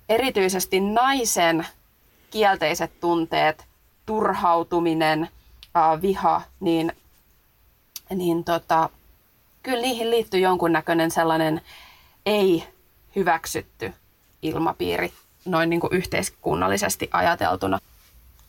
erityisesti 0.08 0.80
naisen 0.80 1.66
kielteiset 2.30 3.00
tunteet, 3.00 3.64
turhautuminen, 4.06 5.28
viha, 6.02 6.42
niin, 6.60 6.92
niin 8.14 8.44
tota, 8.44 8.90
kyllä 9.62 9.80
niihin 9.80 10.10
liittyy 10.10 10.40
jonkunnäköinen 10.40 11.10
sellainen 11.10 11.60
ei 12.26 12.64
hyväksytty 13.16 13.92
ilmapiiri 14.42 15.12
noin 15.44 15.70
niin 15.70 15.80
kuin 15.80 15.94
yhteiskunnallisesti 15.94 17.08
ajateltuna. 17.12 17.78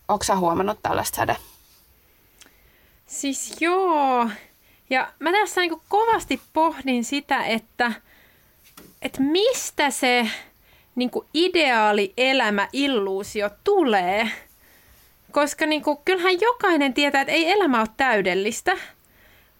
Onko 0.08 0.24
sä 0.24 0.36
huomannut 0.36 0.80
tällaista 0.84 1.16
säde? 1.16 1.36
Siis 3.06 3.56
joo. 3.60 4.30
Ja 4.90 5.14
mä 5.20 5.32
tässä 5.32 5.62
niin 5.62 5.82
kovasti 5.90 6.42
pohdin 6.54 7.04
sitä, 7.04 7.44
että, 7.44 7.92
että 9.02 9.22
mistä 9.22 9.90
se 9.90 10.30
niin 10.96 11.12
ideaali 11.34 12.14
elämä 12.18 12.68
illuusio 12.74 13.50
tulee. 13.64 14.32
Koska 15.32 15.66
niin 15.66 15.84
kuin, 15.84 15.98
kyllähän 16.06 16.42
jokainen 16.42 16.94
tietää, 16.94 17.22
että 17.22 17.34
ei 17.34 17.52
elämä 17.52 17.80
ole 17.80 17.88
täydellistä, 17.98 18.78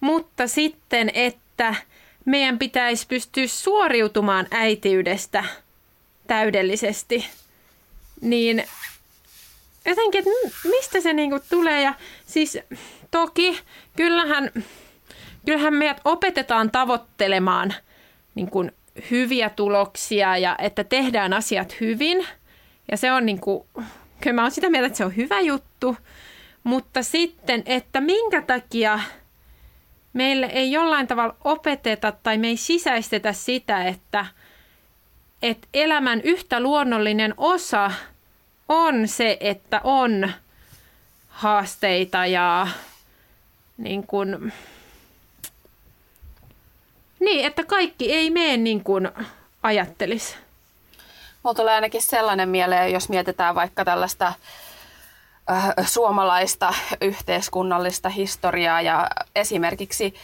mutta 0.00 0.46
sitten, 0.46 1.10
että 1.14 1.43
meidän 2.24 2.58
pitäisi 2.58 3.06
pystyä 3.06 3.46
suoriutumaan 3.46 4.46
äitiydestä 4.50 5.44
täydellisesti, 6.26 7.26
niin 8.20 8.64
jotenkin, 9.86 10.18
että 10.18 10.30
mistä 10.68 11.00
se 11.00 11.12
niinku 11.12 11.40
tulee. 11.50 11.82
Ja 11.82 11.94
siis 12.26 12.58
toki 13.10 13.60
kyllähän, 13.96 14.50
kyllähän 15.46 15.74
meidät 15.74 16.00
opetetaan 16.04 16.70
tavoittelemaan 16.70 17.74
niin 18.34 18.50
kuin 18.50 18.72
hyviä 19.10 19.50
tuloksia 19.50 20.38
ja 20.38 20.56
että 20.58 20.84
tehdään 20.84 21.32
asiat 21.32 21.80
hyvin. 21.80 22.26
Ja 22.90 22.96
se 22.96 23.12
on 23.12 23.26
niin 23.26 23.40
kuin, 23.40 23.64
kyllä 24.20 24.34
mä 24.34 24.42
oon 24.42 24.50
sitä 24.50 24.70
mieltä, 24.70 24.86
että 24.86 24.96
se 24.96 25.04
on 25.04 25.16
hyvä 25.16 25.40
juttu. 25.40 25.96
Mutta 26.64 27.02
sitten, 27.02 27.62
että 27.66 28.00
minkä 28.00 28.42
takia 28.42 29.00
meille 30.14 30.46
ei 30.46 30.72
jollain 30.72 31.06
tavalla 31.06 31.36
opeteta 31.44 32.12
tai 32.12 32.38
me 32.38 32.48
ei 32.48 32.56
sisäistetä 32.56 33.32
sitä, 33.32 33.84
että, 33.84 34.26
että 35.42 35.68
elämän 35.74 36.20
yhtä 36.20 36.60
luonnollinen 36.60 37.34
osa 37.36 37.90
on 38.68 39.08
se, 39.08 39.36
että 39.40 39.80
on 39.84 40.30
haasteita 41.28 42.26
ja 42.26 42.66
niin 43.76 44.06
kuin, 44.06 44.52
niin, 47.20 47.46
että 47.46 47.64
kaikki 47.64 48.12
ei 48.12 48.30
mene 48.30 48.56
niin 48.56 48.84
kuin 48.84 49.10
ajattelisi. 49.62 50.36
Mulla 51.42 51.54
tulee 51.54 51.74
ainakin 51.74 52.02
sellainen 52.02 52.48
mieleen, 52.48 52.92
jos 52.92 53.08
mietitään 53.08 53.54
vaikka 53.54 53.84
tällaista 53.84 54.32
äh, 55.50 55.72
suomalaista 55.86 56.74
yhteiskunnallista 57.00 58.08
historiaa 58.08 58.80
ja 58.80 59.10
esimerkiksi 59.34 60.14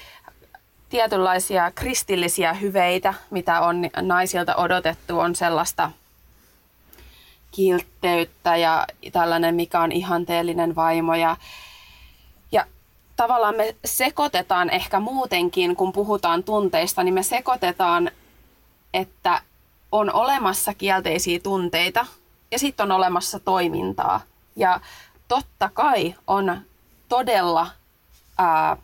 tietynlaisia 0.89 1.71
kristillisiä 1.75 2.53
hyveitä, 2.53 3.15
mitä 3.31 3.61
on 3.61 3.77
naisilta 4.03 4.57
odotettu, 4.57 5.19
on 5.19 5.35
sellaista 5.35 5.91
kiltteyttä 7.51 8.57
ja 8.57 8.87
tällainen, 9.13 9.55
mikä 9.55 9.81
on 9.81 9.93
ihanteellinen 9.93 10.75
vaimo 10.75 11.15
ja 11.15 11.37
tavallaan 13.21 13.57
me 13.57 13.77
sekoitetaan 13.85 14.71
ehkä 14.71 15.01
muutenkin, 15.01 15.77
kun 15.77 15.93
puhutaan 15.93 16.45
tunteista, 16.45 17.03
niin 17.03 17.15
me 17.15 17.23
sekoitetaan, 17.23 18.11
että 18.95 19.43
on 19.93 20.13
olemassa 20.13 20.75
kielteisiä 20.75 21.41
tunteita 21.41 22.07
ja 22.51 22.59
sitten 22.59 22.85
on 22.85 22.93
olemassa 22.97 23.39
toimintaa. 23.39 24.21
Ja 24.57 24.81
totta 25.31 25.71
kai 25.75 26.15
on 26.27 26.61
todella 27.09 27.67
ää, 28.39 28.77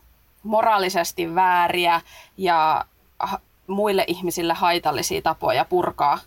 moraalisesti 0.43 1.35
vääriä 1.35 2.01
ja 2.37 2.85
muille 3.67 4.05
ihmisille 4.07 4.55
haitallisia 4.55 5.23
tapoja 5.23 5.65
purkaa 5.65 6.19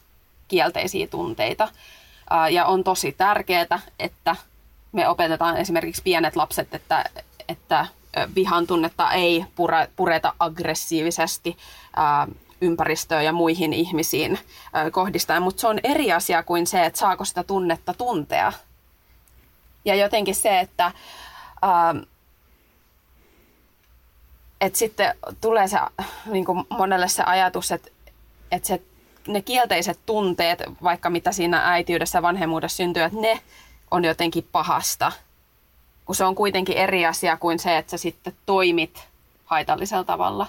kielteisiä 0.48 1.08
tunteita. 1.08 1.68
Ää, 2.30 2.50
ja 2.50 2.66
on 2.66 2.84
tosi 2.84 3.12
tärkeää, 3.12 3.80
että 4.00 4.36
me 4.92 5.08
opetetaan 5.08 5.58
esimerkiksi 5.58 6.02
pienet 6.04 6.36
lapset, 6.36 6.74
että, 6.74 7.06
että 7.50 7.88
vihan 8.36 8.68
tunnetta 8.68 9.12
ei 9.12 9.46
pure, 9.56 9.90
pureta 9.96 10.34
aggressiivisesti 10.40 11.58
ää, 11.96 12.28
ympäristöön 12.62 13.26
ja 13.26 13.32
muihin 13.32 13.74
ihmisiin 13.74 14.40
ää, 14.74 14.92
kohdistaen, 14.92 15.44
mutta 15.44 15.62
se 15.62 15.68
on 15.68 15.80
eri 15.84 16.12
asia 16.12 16.44
kuin 16.44 16.68
se, 16.68 16.86
että 16.86 17.00
saako 17.00 17.26
sitä 17.26 17.44
tunnetta 17.44 17.94
tuntea. 17.94 18.54
Ja 19.86 19.96
jotenkin 19.96 20.36
se, 20.36 20.60
että 20.60 20.92
ää, 21.62 21.96
et 24.62 24.76
sitten 24.76 25.16
tulee 25.42 25.68
se 25.68 25.78
niin 26.26 26.46
kuin 26.46 26.66
monelle 26.70 27.08
se 27.08 27.24
ajatus, 27.24 27.72
että, 27.72 27.90
että 28.52 28.68
se, 28.68 28.82
ne 29.28 29.42
kielteiset 29.42 30.00
tunteet, 30.06 30.60
vaikka 30.84 31.10
mitä 31.10 31.32
siinä 31.32 31.72
äitiydessä 31.72 32.22
vanhemmuudessa 32.22 32.78
syntyy, 32.78 33.04
että 33.04 33.20
ne 33.20 33.42
on 33.92 34.06
jotenkin 34.06 34.48
pahasta. 34.52 35.12
Kun 36.06 36.16
se 36.16 36.24
on 36.24 36.36
kuitenkin 36.36 36.78
eri 36.78 37.06
asia 37.06 37.38
kuin 37.38 37.60
se, 37.60 37.78
että 37.78 37.92
sä 37.92 37.98
sitten 37.98 38.34
toimit 38.46 39.08
haitallisella 39.46 40.04
tavalla. 40.04 40.48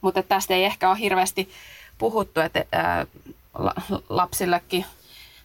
Mutta 0.00 0.22
tästä 0.22 0.54
ei 0.54 0.64
ehkä 0.64 0.90
ole 0.90 0.98
hirveästi 0.98 1.50
puhuttu, 1.98 2.40
että 2.40 2.64
ää, 2.72 3.06
lapsillekin, 4.08 4.86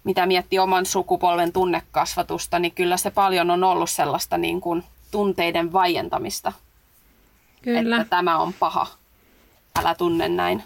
mitä 0.05 0.25
miettii 0.25 0.59
oman 0.59 0.85
sukupolven 0.85 1.53
tunnekasvatusta, 1.53 2.59
niin 2.59 2.71
kyllä 2.71 2.97
se 2.97 3.11
paljon 3.11 3.51
on 3.51 3.63
ollut 3.63 3.89
sellaista 3.89 4.37
niin 4.37 4.61
kuin 4.61 4.83
tunteiden 5.11 5.73
vaientamista. 5.73 6.53
Kyllä. 7.61 7.97
Että 7.97 8.09
tämä 8.09 8.37
on 8.37 8.53
paha. 8.53 8.87
Älä 9.79 9.95
tunne 9.95 10.29
näin. 10.29 10.63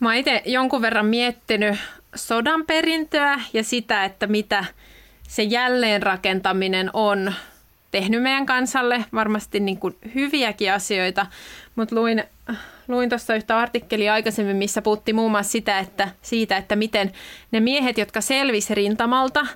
Mä 0.00 0.14
itse 0.14 0.42
jonkun 0.46 0.82
verran 0.82 1.06
miettinyt 1.06 1.78
sodan 2.14 2.66
perintöä 2.66 3.40
ja 3.52 3.64
sitä, 3.64 4.04
että 4.04 4.26
mitä 4.26 4.64
se 5.28 5.42
jälleenrakentaminen 5.42 6.90
on 6.92 7.34
tehnyt 7.90 8.22
meidän 8.22 8.46
kansalle. 8.46 9.04
Varmasti 9.14 9.60
niin 9.60 9.78
kuin 9.78 9.96
hyviäkin 10.14 10.72
asioita, 10.72 11.26
mutta 11.76 11.94
luin, 11.94 12.24
luin 12.90 13.08
tuossa 13.08 13.34
yhtä 13.34 13.58
artikkelia 13.58 14.12
aikaisemmin, 14.12 14.56
missä 14.56 14.82
puhuttiin 14.82 15.14
muun 15.14 15.30
muassa 15.30 15.52
sitä, 15.52 15.78
että, 15.78 16.08
siitä, 16.22 16.56
että 16.56 16.76
miten 16.76 17.12
ne 17.50 17.60
miehet, 17.60 17.98
jotka 17.98 18.20
selvisi 18.20 18.74
rintamalta, 18.74 19.46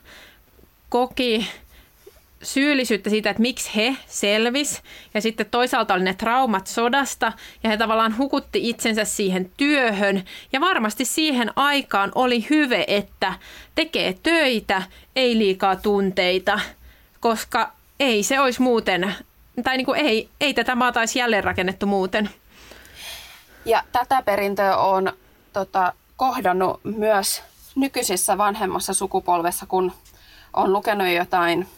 koki 0.89 1.47
syyllisyyttä 2.45 3.11
siitä, 3.11 3.31
että 3.31 3.43
miksi 3.43 3.71
he 3.77 3.97
selvis. 4.07 4.83
Ja 5.15 5.21
sitten 5.21 5.47
toisaalta 5.51 5.95
oli 5.95 6.05
ne 6.05 6.15
traumat 6.15 6.67
sodasta 6.67 7.33
ja 7.63 7.71
he 7.71 7.77
tavallaan 7.77 8.19
hukutti 8.19 8.69
itsensä 8.69 9.05
siihen 9.05 9.51
työhön. 9.57 10.25
Ja 10.53 10.61
varmasti 10.61 11.05
siihen 11.05 11.53
aikaan 11.57 12.13
oli 12.15 12.47
hyve, 12.51 12.85
että 12.89 13.35
tekee 13.75 14.19
töitä, 14.23 14.83
ei 15.17 15.39
liikaa 15.39 15.77
tunteita, 15.77 16.61
koska 17.21 17.73
ei 18.01 18.23
se 18.23 18.41
olisi 18.41 18.63
muuten, 18.63 19.15
tai 19.65 19.77
niin 19.77 19.87
kuin 19.87 20.01
ei, 20.01 20.29
ei 20.41 20.55
tätä 20.55 20.75
maata 20.75 21.01
olisi 21.01 21.19
jälleen 21.19 21.45
rakennettu 21.45 21.87
muuten. 21.87 22.31
Ja 23.65 23.85
tätä 23.93 24.23
perintöä 24.23 24.77
on 24.77 25.13
tota, 25.53 25.93
kohdannut 26.17 26.81
myös 26.85 27.43
nykyisissä 27.75 28.39
vanhemmassa 28.39 28.95
sukupolvessa, 28.95 29.67
kun 29.67 29.93
on 30.53 30.73
lukenut 30.73 31.09
jotain 31.09 31.69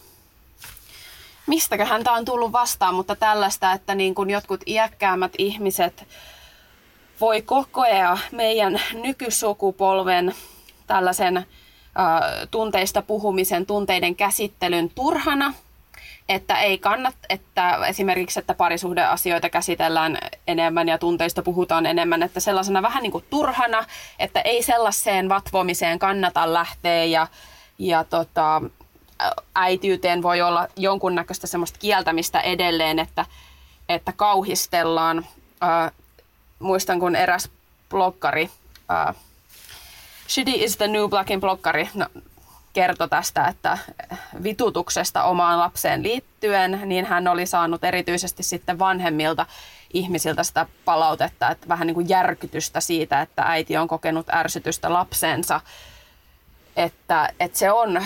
mistäköhän 1.47 2.05
tämä 2.05 2.17
on 2.17 2.25
tullut 2.25 2.53
vastaan, 2.53 2.95
mutta 2.95 3.17
tällaista, 3.17 3.73
että 3.73 3.95
niin 3.95 4.15
kuin 4.15 4.31
jotkut 4.31 4.61
iäkkäämmät 4.67 5.33
ihmiset 5.39 6.09
voi 7.21 7.43
kokea 7.43 8.19
meidän 8.33 8.81
nykysukupolven 8.93 10.35
tällaisen 10.87 11.37
ä, 11.37 11.45
tunteista 12.51 13.03
puhumisen, 13.03 13.67
tunteiden 13.67 14.17
käsittelyn 14.17 14.91
turhana, 14.95 15.55
että 16.29 16.61
ei 16.61 16.79
kannat, 16.79 17.15
että 17.29 17.87
esimerkiksi, 17.87 18.39
että 18.39 18.55
parisuhdeasioita 18.55 19.51
käsitellään 19.51 20.19
enemmän 20.47 20.89
ja 20.89 20.99
tunteista 20.99 21.43
puhutaan 21.43 21.87
enemmän, 21.87 22.23
että 22.23 22.41
sellaisena 22.41 22.83
vähän 22.83 23.03
niin 23.03 23.13
kuin 23.13 23.25
turhana, 23.31 23.85
että 24.19 24.41
ei 24.41 24.63
sellaiseen 24.63 25.29
vatvomiseen 25.29 25.99
kannata 25.99 26.53
lähteä 26.53 27.05
ja, 27.05 27.27
ja 27.79 28.05
tota, 28.05 28.63
äitiyteen 29.55 30.23
voi 30.23 30.43
olla 30.43 30.69
jonkunnäköistä 30.77 31.47
semmoista 31.47 31.79
kieltämistä 31.79 32.41
edelleen, 32.41 32.99
että, 32.99 33.27
että 33.89 34.13
kauhistellaan. 34.13 35.27
Äh, 35.63 35.93
muistan, 36.59 37.01
kun 37.01 37.17
eräs 37.17 37.51
blokkari, 37.91 38.51
äh, 38.91 39.15
Shitty 40.29 40.53
is 40.55 40.77
the 40.77 40.89
new 40.89 41.09
blackin 41.09 41.41
blokkari, 41.41 41.89
no, 41.95 42.07
kertoi 42.77 43.09
tästä, 43.09 43.49
että 43.49 43.79
vitutuksesta 44.43 45.23
omaan 45.23 45.59
lapseen 45.59 46.03
liittyen, 46.03 46.81
niin 46.85 47.05
hän 47.05 47.29
oli 47.29 47.47
saanut 47.47 47.85
erityisesti 47.85 48.43
sitten 48.43 48.79
vanhemmilta 48.79 49.47
ihmisiltä 49.93 50.43
sitä 50.43 50.67
palautetta, 50.85 51.51
että 51.51 51.69
vähän 51.69 51.87
niin 51.87 51.95
kuin 51.95 52.09
järkytystä 52.09 52.81
siitä, 52.81 53.21
että 53.21 53.43
äiti 53.43 53.77
on 53.77 53.89
kokenut 53.89 54.27
ärsytystä 54.31 54.93
lapsensa. 54.93 55.61
Että, 56.77 57.29
että 57.41 57.59
se 57.59 57.71
on 57.73 58.05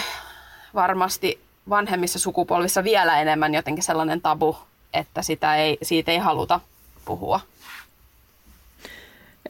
varmasti 0.74 1.40
vanhemmissa 1.68 2.18
sukupolvissa 2.18 2.84
vielä 2.84 3.20
enemmän 3.20 3.54
jotenkin 3.54 3.84
sellainen 3.84 4.20
tabu, 4.20 4.56
että 4.94 5.22
sitä 5.22 5.56
ei, 5.56 5.78
siitä 5.82 6.12
ei 6.12 6.18
haluta 6.18 6.60
puhua. 7.04 7.40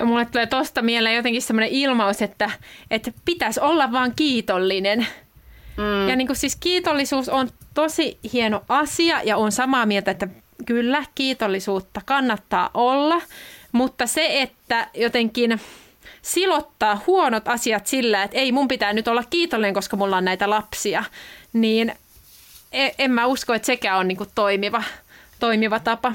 Mulle 0.05 0.25
tulee 0.25 0.47
tosta 0.47 0.83
mieleen 0.83 1.17
jotenkin 1.17 1.43
semmoinen 1.43 1.71
ilmaus, 1.71 2.23
että, 2.23 2.51
että 2.91 3.13
pitäisi 3.25 3.61
olla 3.61 3.93
vaan 3.93 4.13
kiitollinen. 4.17 5.07
Mm. 5.77 6.09
Ja 6.09 6.17
niin 6.17 6.27
kuin 6.27 6.37
siis 6.37 6.57
kiitollisuus 6.57 7.29
on 7.29 7.51
tosi 7.75 8.19
hieno 8.33 8.65
asia 8.69 9.23
ja 9.23 9.37
on 9.37 9.53
samaa 9.53 9.87
mieltä, 9.87 10.11
että 10.11 10.29
kyllä 10.67 11.05
kiitollisuutta 11.15 12.01
kannattaa 12.05 12.71
olla, 12.75 13.23
mutta 13.73 14.07
se, 14.07 14.43
että 14.43 14.89
jotenkin 14.95 15.61
silottaa 16.23 17.03
huonot 17.07 17.49
asiat 17.49 17.87
sillä, 17.87 18.23
että 18.23 18.37
ei 18.39 18.53
mun 18.53 18.69
pitää 18.69 18.93
nyt 18.93 19.09
olla 19.09 19.25
kiitollinen, 19.31 19.75
koska 19.75 19.97
mulla 19.97 20.17
on 20.17 20.25
näitä 20.25 20.51
lapsia, 20.51 21.05
niin 21.53 21.93
e, 22.73 22.89
en 22.99 23.11
mä 23.11 23.27
usko, 23.27 23.55
että 23.55 23.67
sekään 23.67 23.99
on 23.99 24.09
niinku 24.09 24.27
toimiva, 24.35 24.83
toimiva 25.41 25.79
tapa. 25.79 26.13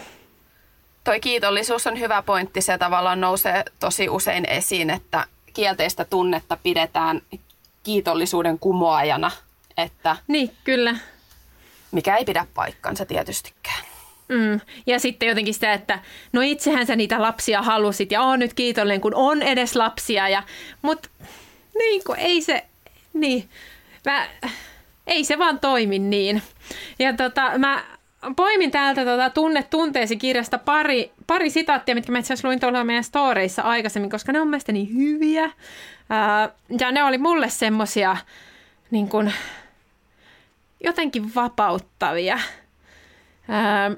Toi 1.05 1.19
kiitollisuus 1.19 1.87
on 1.87 1.99
hyvä 1.99 2.21
pointti. 2.21 2.61
Se 2.61 2.77
tavallaan 2.77 3.21
nousee 3.21 3.63
tosi 3.79 4.09
usein 4.09 4.45
esiin, 4.49 4.89
että 4.89 5.25
kielteistä 5.53 6.05
tunnetta 6.05 6.57
pidetään 6.63 7.21
kiitollisuuden 7.83 8.59
kumoajana. 8.59 9.31
Että 9.77 10.17
niin, 10.27 10.51
kyllä. 10.63 10.95
Mikä 11.91 12.17
ei 12.17 12.25
pidä 12.25 12.47
paikkansa 12.53 13.05
tietystikään. 13.05 13.85
Mm. 14.27 14.61
Ja 14.87 14.99
sitten 14.99 15.29
jotenkin 15.29 15.53
sitä, 15.53 15.73
että 15.73 15.99
no 16.33 16.41
itsehän 16.41 16.85
sä 16.85 16.95
niitä 16.95 17.21
lapsia 17.21 17.61
halusit 17.61 18.11
ja 18.11 18.21
on 18.21 18.39
nyt 18.39 18.53
kiitollinen, 18.53 19.01
kun 19.01 19.15
on 19.15 19.41
edes 19.41 19.75
lapsia. 19.75 20.29
Ja, 20.29 20.43
mutta 20.81 21.09
niin 21.77 22.03
kuin 22.05 22.19
ei 22.19 22.41
se, 22.41 22.65
niin, 23.13 23.49
mä, 24.05 24.27
ei 25.07 25.23
se 25.23 25.39
vaan 25.39 25.59
toimi 25.59 25.99
niin. 25.99 26.41
Ja 26.99 27.13
tota, 27.13 27.57
mä 27.57 27.83
poimin 28.35 28.71
täältä 28.71 29.05
tota 29.05 29.29
Tunne 29.29 29.63
tunteesi 29.63 30.17
kirjasta 30.17 30.57
pari, 30.57 31.11
pari 31.27 31.49
sitaattia, 31.49 31.95
mitkä 31.95 32.11
mä 32.11 32.19
itse 32.19 32.33
luin 32.43 32.59
tuolla 32.59 32.83
meidän 32.83 33.03
storeissa 33.03 33.61
aikaisemmin, 33.61 34.09
koska 34.09 34.31
ne 34.31 34.41
on 34.41 34.47
mielestäni 34.47 34.83
niin 34.83 34.97
hyviä. 34.97 35.51
Ää, 36.09 36.49
ja 36.79 36.91
ne 36.91 37.03
oli 37.03 37.17
mulle 37.17 37.49
semmosia 37.49 38.17
niin 38.91 39.09
kuin, 39.09 39.33
jotenkin 40.83 41.35
vapauttavia. 41.35 42.39
Ää, 43.49 43.91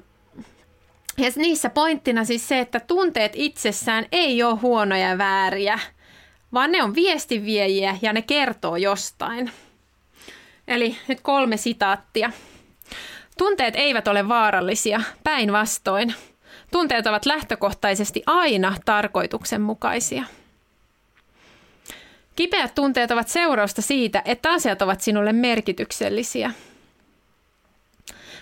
ja 1.18 1.30
niissä 1.36 1.70
pointtina 1.70 2.24
siis 2.24 2.48
se, 2.48 2.58
että 2.58 2.80
tunteet 2.80 3.32
itsessään 3.34 4.06
ei 4.12 4.42
ole 4.42 4.58
huonoja 4.58 5.08
ja 5.08 5.18
vääriä, 5.18 5.78
vaan 6.52 6.72
ne 6.72 6.82
on 6.82 6.94
viestiviejiä 6.94 7.98
ja 8.02 8.12
ne 8.12 8.22
kertoo 8.22 8.76
jostain. 8.76 9.50
Eli 10.68 10.96
nyt 11.08 11.20
kolme 11.20 11.56
sitaattia. 11.56 12.32
Tunteet 13.38 13.74
eivät 13.76 14.08
ole 14.08 14.28
vaarallisia, 14.28 15.00
päinvastoin. 15.24 16.14
Tunteet 16.72 17.06
ovat 17.06 17.26
lähtökohtaisesti 17.26 18.22
aina 18.26 18.74
tarkoituksenmukaisia. 18.84 20.24
Kipeät 22.36 22.74
tunteet 22.74 23.10
ovat 23.10 23.28
seurausta 23.28 23.82
siitä, 23.82 24.22
että 24.24 24.50
asiat 24.50 24.82
ovat 24.82 25.00
sinulle 25.00 25.32
merkityksellisiä. 25.32 26.50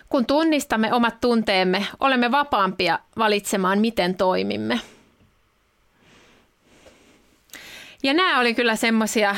Kun 0.08 0.26
tunnistamme 0.26 0.92
omat 0.92 1.20
tunteemme, 1.20 1.86
olemme 2.00 2.30
vapaampia 2.30 2.98
valitsemaan, 3.18 3.78
miten 3.78 4.16
toimimme. 4.16 4.80
Ja 8.02 8.14
nämä 8.14 8.40
oli 8.40 8.54
kyllä 8.54 8.76
semmoisia, 8.76 9.36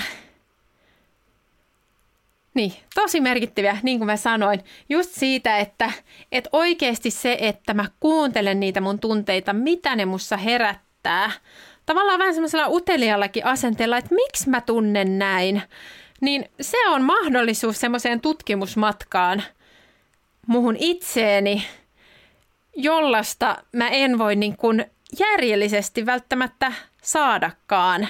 niin, 2.59 2.73
tosi 2.94 3.21
merkittäviä, 3.21 3.79
niin 3.83 3.99
kuin 3.99 4.07
mä 4.07 4.16
sanoin. 4.16 4.64
Just 4.88 5.11
siitä, 5.11 5.59
että, 5.59 5.92
että 6.33 6.51
oikeasti 6.53 7.11
se, 7.11 7.37
että 7.40 7.75
mä 7.75 7.85
kuuntelen 8.01 8.61
niitä 8.61 8.81
mun 8.81 8.99
tunteita, 8.99 9.53
mitä 9.53 9.97
ne 9.97 10.05
mussa 10.05 10.37
herättää. 10.37 11.31
Tavallaan 11.87 12.18
vähän 12.18 12.35
semmoisella 12.35 12.68
uteliallakin 12.68 13.47
asenteella, 13.47 13.99
että 13.99 14.14
miksi 14.14 14.51
mä 14.51 14.61
tunnen 14.61 15.18
näin. 15.18 15.62
Niin 16.21 16.44
se 16.61 16.88
on 16.88 17.03
mahdollisuus 17.03 17.81
semmoiseen 17.81 18.21
tutkimusmatkaan 18.21 19.42
muhun 20.47 20.77
itseeni, 20.79 21.66
jollasta 22.77 23.64
mä 23.73 23.88
en 23.88 24.18
voi 24.18 24.37
niin 24.37 24.57
kuin 24.57 24.85
järjellisesti 25.18 26.07
välttämättä 26.07 26.73
saadakaan. 27.03 28.09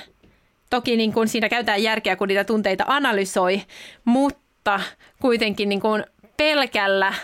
Toki 0.71 0.97
niin 0.97 1.13
kuin 1.13 1.29
siinä 1.29 1.49
käytetään 1.49 1.83
järkeä, 1.83 2.17
kun 2.17 2.29
niitä 2.29 2.45
tunteita 2.45 2.85
analysoi, 2.87 3.63
mutta 4.05 4.81
kuitenkin 5.21 5.69
niin 5.69 5.81
kuin 5.81 6.05
pelkällä, 6.37 7.15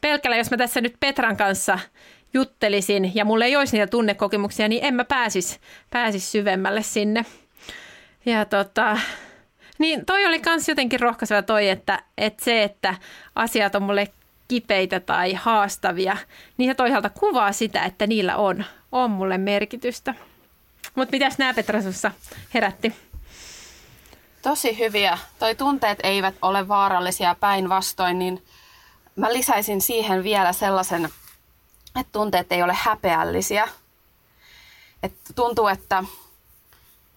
pelkällä, 0.00 0.36
jos 0.36 0.50
mä 0.50 0.56
tässä 0.56 0.80
nyt 0.80 0.94
Petran 1.00 1.36
kanssa 1.36 1.78
juttelisin 2.34 3.12
ja 3.14 3.24
mulle 3.24 3.44
ei 3.44 3.56
olisi 3.56 3.76
niitä 3.76 3.90
tunnekokemuksia, 3.90 4.68
niin 4.68 4.84
en 4.84 4.94
mä 4.94 5.04
pääsisi 5.04 5.60
pääsis 5.90 6.32
syvemmälle 6.32 6.82
sinne. 6.82 7.24
Ja 8.26 8.44
tota, 8.44 8.98
niin 9.78 10.06
toi 10.06 10.26
oli 10.26 10.40
kans 10.40 10.68
jotenkin 10.68 11.00
rohkaiseva 11.00 11.42
toi, 11.42 11.68
että, 11.68 12.02
että 12.18 12.44
se, 12.44 12.62
että 12.62 12.94
asiat 13.34 13.74
on 13.74 13.82
mulle 13.82 14.08
kipeitä 14.48 15.00
tai 15.00 15.34
haastavia, 15.34 16.16
niin 16.56 16.70
se 16.70 16.74
toisaalta 16.74 17.10
kuvaa 17.10 17.52
sitä, 17.52 17.84
että 17.84 18.06
niillä 18.06 18.36
on, 18.36 18.64
on 18.92 19.10
mulle 19.10 19.38
merkitystä. 19.38 20.14
Mutta 20.94 21.12
mitäs 21.12 21.38
nämä 21.38 21.54
Petra 21.54 21.82
sussa 21.82 22.10
herätti? 22.54 22.94
Tosi 24.42 24.78
hyviä. 24.78 25.18
Toi 25.38 25.54
tunteet 25.54 25.98
eivät 26.02 26.34
ole 26.42 26.68
vaarallisia 26.68 27.36
päinvastoin, 27.40 28.18
niin 28.18 28.44
mä 29.16 29.32
lisäisin 29.32 29.80
siihen 29.80 30.24
vielä 30.24 30.52
sellaisen, 30.52 31.04
että 32.00 32.12
tunteet 32.12 32.52
ei 32.52 32.62
ole 32.62 32.76
häpeällisiä. 32.80 33.68
Et 35.02 35.12
tuntuu, 35.34 35.66
että, 35.66 36.04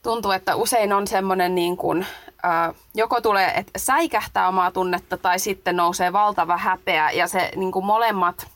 tuntuu, 0.04 0.32
että 0.32 0.56
usein 0.56 0.94
on 0.94 1.08
semmoinen 1.08 1.56
niin 1.56 1.78
kuin, 1.78 2.06
ää, 2.44 2.74
joko 2.94 3.22
tulee, 3.22 3.52
että 3.56 3.80
säikähtää 3.80 4.48
omaa 4.48 4.72
tunnetta 4.72 5.18
tai 5.18 5.40
sitten 5.40 5.76
nousee 5.76 6.14
valtava 6.14 6.58
häpeä 6.58 7.12
ja 7.12 7.28
se 7.28 7.52
niin 7.56 7.72
kuin 7.72 7.86
molemmat 7.86 8.48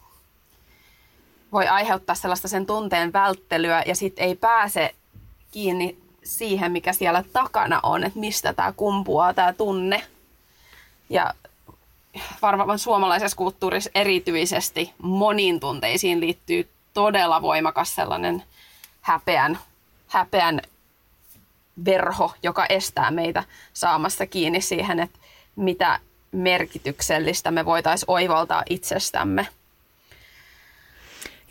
voi 1.52 1.68
aiheuttaa 1.68 2.16
sellaista 2.16 2.48
sen 2.48 2.66
tunteen 2.66 3.14
välttelyä 3.14 3.84
ja 3.86 3.96
sitten 3.96 4.26
ei 4.26 4.36
pääse 4.36 4.96
kiinni 5.52 5.98
siihen, 6.24 6.72
mikä 6.72 6.94
siellä 6.94 7.24
takana 7.34 7.80
on, 7.84 8.04
että 8.04 8.20
mistä 8.20 8.54
tämä 8.54 8.74
kumpuaa, 8.78 9.34
tämä 9.34 9.54
tunne. 9.54 10.04
Ja 11.10 11.34
varmaan 12.42 12.80
suomalaisessa 12.80 13.38
kulttuurissa 13.38 13.90
erityisesti 13.96 14.94
moniin 15.02 15.60
tunteisiin 15.60 16.20
liittyy 16.20 16.70
todella 16.94 17.42
voimakas 17.42 17.96
sellainen 17.96 18.44
häpeän, 19.02 19.60
häpeän 20.08 20.62
verho, 21.86 22.34
joka 22.44 22.66
estää 22.66 23.12
meitä 23.12 23.44
saamasta 23.74 24.28
kiinni 24.28 24.62
siihen, 24.62 25.00
että 25.00 25.20
mitä 25.56 26.00
merkityksellistä 26.32 27.52
me 27.52 27.66
voitaisiin 27.66 28.12
oivaltaa 28.12 28.64
itsestämme. 28.70 29.48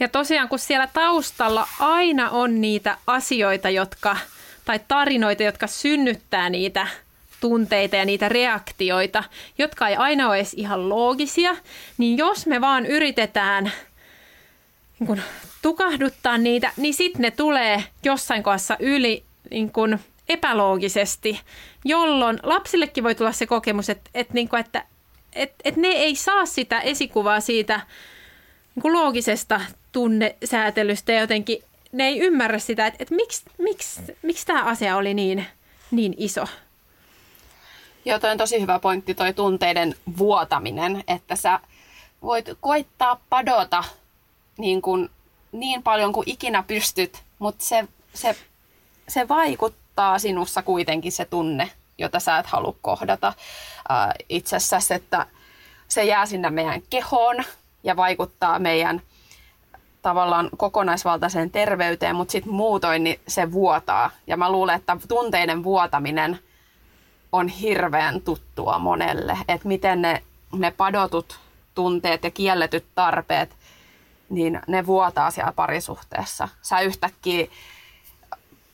Ja 0.00 0.08
tosiaan, 0.08 0.48
kun 0.48 0.58
siellä 0.58 0.86
taustalla 0.86 1.68
aina 1.78 2.30
on 2.30 2.60
niitä 2.60 2.96
asioita, 3.06 3.70
jotka, 3.70 4.16
tai 4.64 4.80
tarinoita, 4.88 5.42
jotka 5.42 5.66
synnyttää 5.66 6.50
niitä 6.50 6.86
tunteita 7.40 7.96
ja 7.96 8.04
niitä 8.04 8.28
reaktioita, 8.28 9.24
jotka 9.58 9.88
ei 9.88 9.96
aina 9.96 10.28
ole 10.28 10.36
edes 10.36 10.54
ihan 10.54 10.88
loogisia, 10.88 11.56
niin 11.98 12.18
jos 12.18 12.46
me 12.46 12.60
vaan 12.60 12.86
yritetään 12.86 13.72
niin 14.98 15.06
kun, 15.06 15.20
tukahduttaa 15.62 16.38
niitä, 16.38 16.72
niin 16.76 16.94
sitten 16.94 17.22
ne 17.22 17.30
tulee 17.30 17.84
jossain 18.04 18.42
kohdassa 18.42 18.76
yli 18.80 19.24
niin 19.50 19.72
kun, 19.72 19.98
epäloogisesti, 20.28 21.40
jolloin 21.84 22.38
lapsillekin 22.42 23.04
voi 23.04 23.14
tulla 23.14 23.32
se 23.32 23.46
kokemus, 23.46 23.90
että, 23.90 24.10
että, 24.14 24.34
niin 24.34 24.48
että, 24.60 24.84
että, 25.32 25.56
että 25.64 25.80
ne 25.80 25.88
ei 25.88 26.16
saa 26.16 26.46
sitä 26.46 26.80
esikuvaa 26.80 27.40
siitä 27.40 27.80
niin 28.74 28.82
kuin 28.82 28.92
loogisesta 28.92 29.60
tunnesäätelystä 29.92 31.12
ja 31.12 31.20
jotenkin 31.20 31.62
ne 31.92 32.04
ei 32.04 32.18
ymmärrä 32.18 32.58
sitä, 32.58 32.86
että, 32.86 33.02
että 33.02 33.14
miksi, 33.14 33.42
miksi, 33.58 34.00
miksi 34.22 34.46
tämä 34.46 34.64
asia 34.64 34.96
oli 34.96 35.14
niin, 35.14 35.46
niin 35.90 36.14
iso. 36.16 36.44
Joo, 38.04 38.18
toi 38.18 38.30
on 38.30 38.38
tosi 38.38 38.60
hyvä 38.60 38.78
pointti, 38.78 39.14
toi 39.14 39.32
tunteiden 39.32 39.94
vuotaminen, 40.18 41.04
että 41.08 41.36
sä 41.36 41.60
voit 42.22 42.46
koittaa 42.60 43.20
padota 43.28 43.84
niin, 44.58 44.82
kuin, 44.82 45.10
niin 45.52 45.82
paljon 45.82 46.12
kuin 46.12 46.30
ikinä 46.30 46.62
pystyt, 46.62 47.22
mutta 47.38 47.64
se, 47.64 47.88
se, 48.14 48.36
se 49.08 49.28
vaikuttaa 49.28 50.18
sinussa 50.18 50.62
kuitenkin 50.62 51.12
se 51.12 51.24
tunne, 51.24 51.70
jota 51.98 52.20
sä 52.20 52.38
et 52.38 52.46
halua 52.46 52.74
kohdata 52.82 53.28
äh, 53.28 54.08
itsessäsi, 54.28 54.94
että 54.94 55.26
se 55.88 56.04
jää 56.04 56.26
sinne 56.26 56.50
meidän 56.50 56.82
kehoon 56.90 57.44
ja 57.84 57.96
vaikuttaa 57.96 58.58
meidän 58.58 59.02
tavallaan 60.02 60.50
kokonaisvaltaiseen 60.56 61.50
terveyteen, 61.50 62.16
mutta 62.16 62.32
sitten 62.32 62.52
muutoin 62.52 63.04
niin 63.04 63.20
se 63.28 63.52
vuotaa. 63.52 64.10
Ja 64.26 64.36
mä 64.36 64.52
luulen, 64.52 64.76
että 64.76 64.96
tunteiden 65.08 65.64
vuotaminen 65.64 66.38
on 67.32 67.48
hirveän 67.48 68.20
tuttua 68.20 68.78
monelle. 68.78 69.38
Että 69.48 69.68
miten 69.68 70.02
ne, 70.02 70.22
ne 70.52 70.70
padotut 70.70 71.40
tunteet 71.74 72.24
ja 72.24 72.30
kielletyt 72.30 72.84
tarpeet, 72.94 73.56
niin 74.30 74.60
ne 74.66 74.86
vuotaa 74.86 75.30
siellä 75.30 75.52
parisuhteessa. 75.52 76.48
Sä 76.62 76.80
yhtäkkiä 76.80 77.46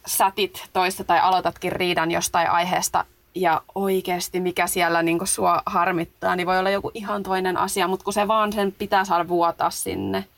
sätit 0.07 0.69
toista 0.73 1.05
tai 1.05 1.21
aloitatkin 1.21 1.73
riidan 1.73 2.11
jostain 2.11 2.51
aiheesta 2.51 3.05
ja 3.37 3.63
oikeasti 3.75 4.41
mikä 4.41 4.67
siellä 4.67 5.03
niin 5.03 5.27
sua 5.27 5.63
harmittaa, 5.67 6.37
niin 6.37 6.47
voi 6.47 6.59
olla 6.59 6.71
joku 6.71 6.91
ihan 6.95 7.23
toinen 7.23 7.57
asia, 7.57 7.89
mutta 7.89 8.05
kun 8.05 8.13
se 8.13 8.29
vaan 8.29 8.53
sen 8.53 8.73
pitää 8.73 9.05
saada 9.05 9.29
vuotaa 9.29 9.71
sinne– 9.71 10.25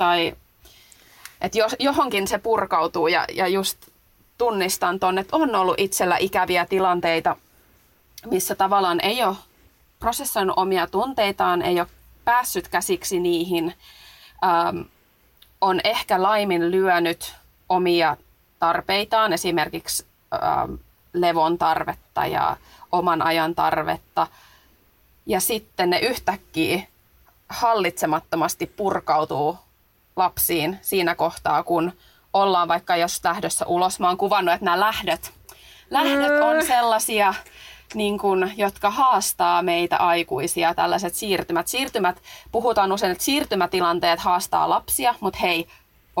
tai 0.00 0.36
että 1.40 1.58
jos, 1.58 1.76
johonkin 1.78 2.28
se 2.28 2.38
purkautuu 2.38 3.08
ja, 3.08 3.24
ja 3.32 3.48
just 3.48 3.78
tunnistan 4.38 5.00
ton, 5.00 5.18
että 5.18 5.36
on 5.36 5.54
ollut 5.54 5.80
itsellä 5.80 6.16
ikäviä 6.16 6.66
tilanteita, 6.66 7.36
missä 8.26 8.54
tavallaan 8.54 9.00
ei 9.02 9.24
ole 9.24 9.36
prosessoinut 9.98 10.58
omia 10.58 10.86
tunteitaan, 10.86 11.62
ei 11.62 11.80
ole 11.80 11.88
päässyt 12.24 12.68
käsiksi 12.68 13.20
niihin, 13.20 13.74
ähm, 14.44 14.80
on 15.60 15.80
ehkä 15.84 16.22
laimin 16.22 16.70
lyönyt 16.70 17.34
omia 17.68 18.16
tarpeitaan, 18.58 19.32
esimerkiksi 19.32 20.06
ähm, 20.34 20.74
levon 21.12 21.58
tarvetta 21.58 22.26
ja 22.26 22.56
oman 22.92 23.22
ajan 23.22 23.54
tarvetta, 23.54 24.26
ja 25.26 25.40
sitten 25.40 25.90
ne 25.90 25.98
yhtäkkiä 25.98 26.82
hallitsemattomasti 27.48 28.66
purkautuu 28.66 29.58
lapsiin 30.16 30.78
siinä 30.82 31.14
kohtaa, 31.14 31.62
kun 31.62 31.92
ollaan 32.32 32.68
vaikka 32.68 32.96
jos 32.96 33.20
lähdössä 33.24 33.66
ulos. 33.66 34.00
Mä 34.00 34.08
oon 34.08 34.16
kuvannut, 34.16 34.54
että 34.54 34.64
nämä 34.64 34.80
lähdöt, 34.80 35.32
lähdöt 35.90 36.42
on 36.42 36.56
mm. 36.56 36.66
sellaisia, 36.66 37.34
niin 37.94 38.18
kun, 38.18 38.50
jotka 38.56 38.90
haastaa 38.90 39.62
meitä 39.62 39.96
aikuisia, 39.96 40.74
tällaiset 40.74 41.14
siirtymät. 41.14 41.68
Siirtymät, 41.68 42.22
puhutaan 42.52 42.92
usein, 42.92 43.12
että 43.12 43.24
siirtymätilanteet 43.24 44.20
haastaa 44.20 44.70
lapsia, 44.70 45.14
mutta 45.20 45.38
hei, 45.38 45.66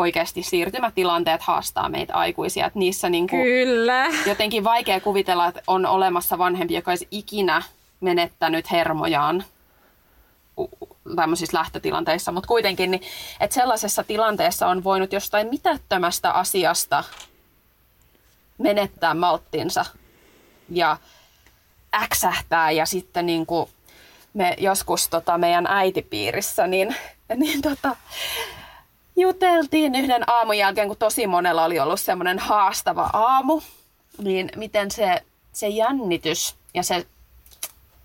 oikeasti 0.00 0.42
siirtymätilanteet 0.42 1.42
haastaa 1.42 1.88
meitä 1.88 2.14
aikuisia. 2.14 2.66
Että 2.66 2.78
niissä 2.78 3.08
niin 3.08 3.28
kuin 3.28 3.42
Kyllä. 3.42 4.06
jotenkin 4.26 4.64
vaikea 4.64 5.00
kuvitella, 5.00 5.46
että 5.46 5.62
on 5.66 5.86
olemassa 5.86 6.38
vanhempi, 6.38 6.74
joka 6.74 6.90
olisi 6.90 7.08
ikinä 7.10 7.62
menettänyt 8.00 8.70
hermojaan 8.70 9.44
tämmöisissä 11.16 11.58
lähtötilanteissa, 11.58 12.32
mutta 12.32 12.48
kuitenkin, 12.48 12.90
niin, 12.90 13.02
että 13.40 13.54
sellaisessa 13.54 14.04
tilanteessa 14.04 14.66
on 14.66 14.84
voinut 14.84 15.12
jostain 15.12 15.48
mitättömästä 15.48 16.30
asiasta 16.30 17.04
menettää 18.58 19.14
malttinsa 19.14 19.84
ja 20.68 20.96
äksähtää 21.94 22.70
ja 22.70 22.86
sitten 22.86 23.26
niin 23.26 23.46
kuin 23.46 23.68
me 24.34 24.54
joskus 24.58 25.08
tota, 25.08 25.38
meidän 25.38 25.66
äitipiirissä, 25.66 26.66
niin, 26.66 26.96
niin 27.36 27.62
tota, 27.62 27.96
juteltiin 29.20 29.94
yhden 29.94 30.30
aamun 30.30 30.58
jälkeen, 30.58 30.88
kun 30.88 30.96
tosi 30.96 31.26
monella 31.26 31.64
oli 31.64 31.80
ollut 31.80 32.00
semmoinen 32.00 32.38
haastava 32.38 33.10
aamu, 33.12 33.60
niin 34.18 34.50
miten 34.56 34.90
se, 34.90 35.22
se 35.52 35.68
jännitys 35.68 36.56
ja 36.74 36.82
se 36.82 37.06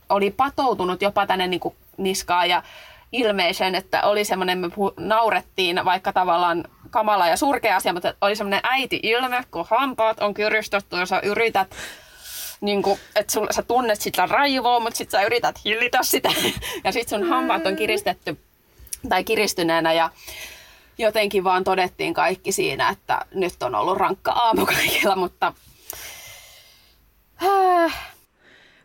oli 0.10 0.32
patoutunut 0.32 1.02
jopa 1.02 1.28
tänne 1.28 1.48
niin 1.48 1.62
niskaan 1.98 2.50
ja 2.50 2.64
ilmeisen, 3.12 3.76
että 3.76 4.04
oli 4.04 4.26
semmoinen, 4.26 4.58
me 4.58 4.70
naurettiin, 4.98 5.86
vaikka 5.86 6.14
tavallaan 6.14 6.64
kamala 6.90 7.28
ja 7.28 7.38
surkea 7.38 7.76
asia, 7.76 7.94
mutta 7.94 8.14
oli 8.22 8.36
semmoinen 8.36 8.62
äiti-ilme, 8.64 9.44
kun 9.52 9.66
hampaat 9.70 10.20
on 10.20 10.34
kyristetty 10.34 10.96
ja 10.96 11.06
sä 11.06 11.20
yrität 11.20 11.76
niin 12.62 12.82
kuin, 12.82 13.00
että 13.16 13.34
sul, 13.34 13.48
sä 13.52 13.62
tunnet 13.62 14.02
sitä 14.02 14.26
raivoa, 14.26 14.80
mutta 14.80 14.98
sit 14.98 15.12
sä 15.12 15.24
yrität 15.24 15.56
hillitä 15.66 16.00
sitä. 16.02 16.30
Ja 16.84 16.92
sit 16.92 17.10
sun 17.10 17.30
hampaat 17.30 17.66
on 17.66 17.76
kiristetty 17.76 18.38
tai 19.10 19.24
kiristyneenä 19.24 19.94
ja 19.94 20.10
jotenkin 20.98 21.44
vaan 21.44 21.64
todettiin 21.64 22.14
kaikki 22.14 22.52
siinä, 22.52 22.90
että 22.90 23.26
nyt 23.34 23.64
on 23.64 23.76
ollut 23.76 23.98
rankka 23.98 24.32
aamu 24.32 24.66
kaikilla, 24.66 25.16
mutta... 25.16 25.54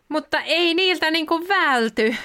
Mutta 0.09 0.41
ei 0.41 0.73
niiltä 0.73 1.11
niin 1.11 1.27
kuin 1.27 1.47
välty. 1.47 2.15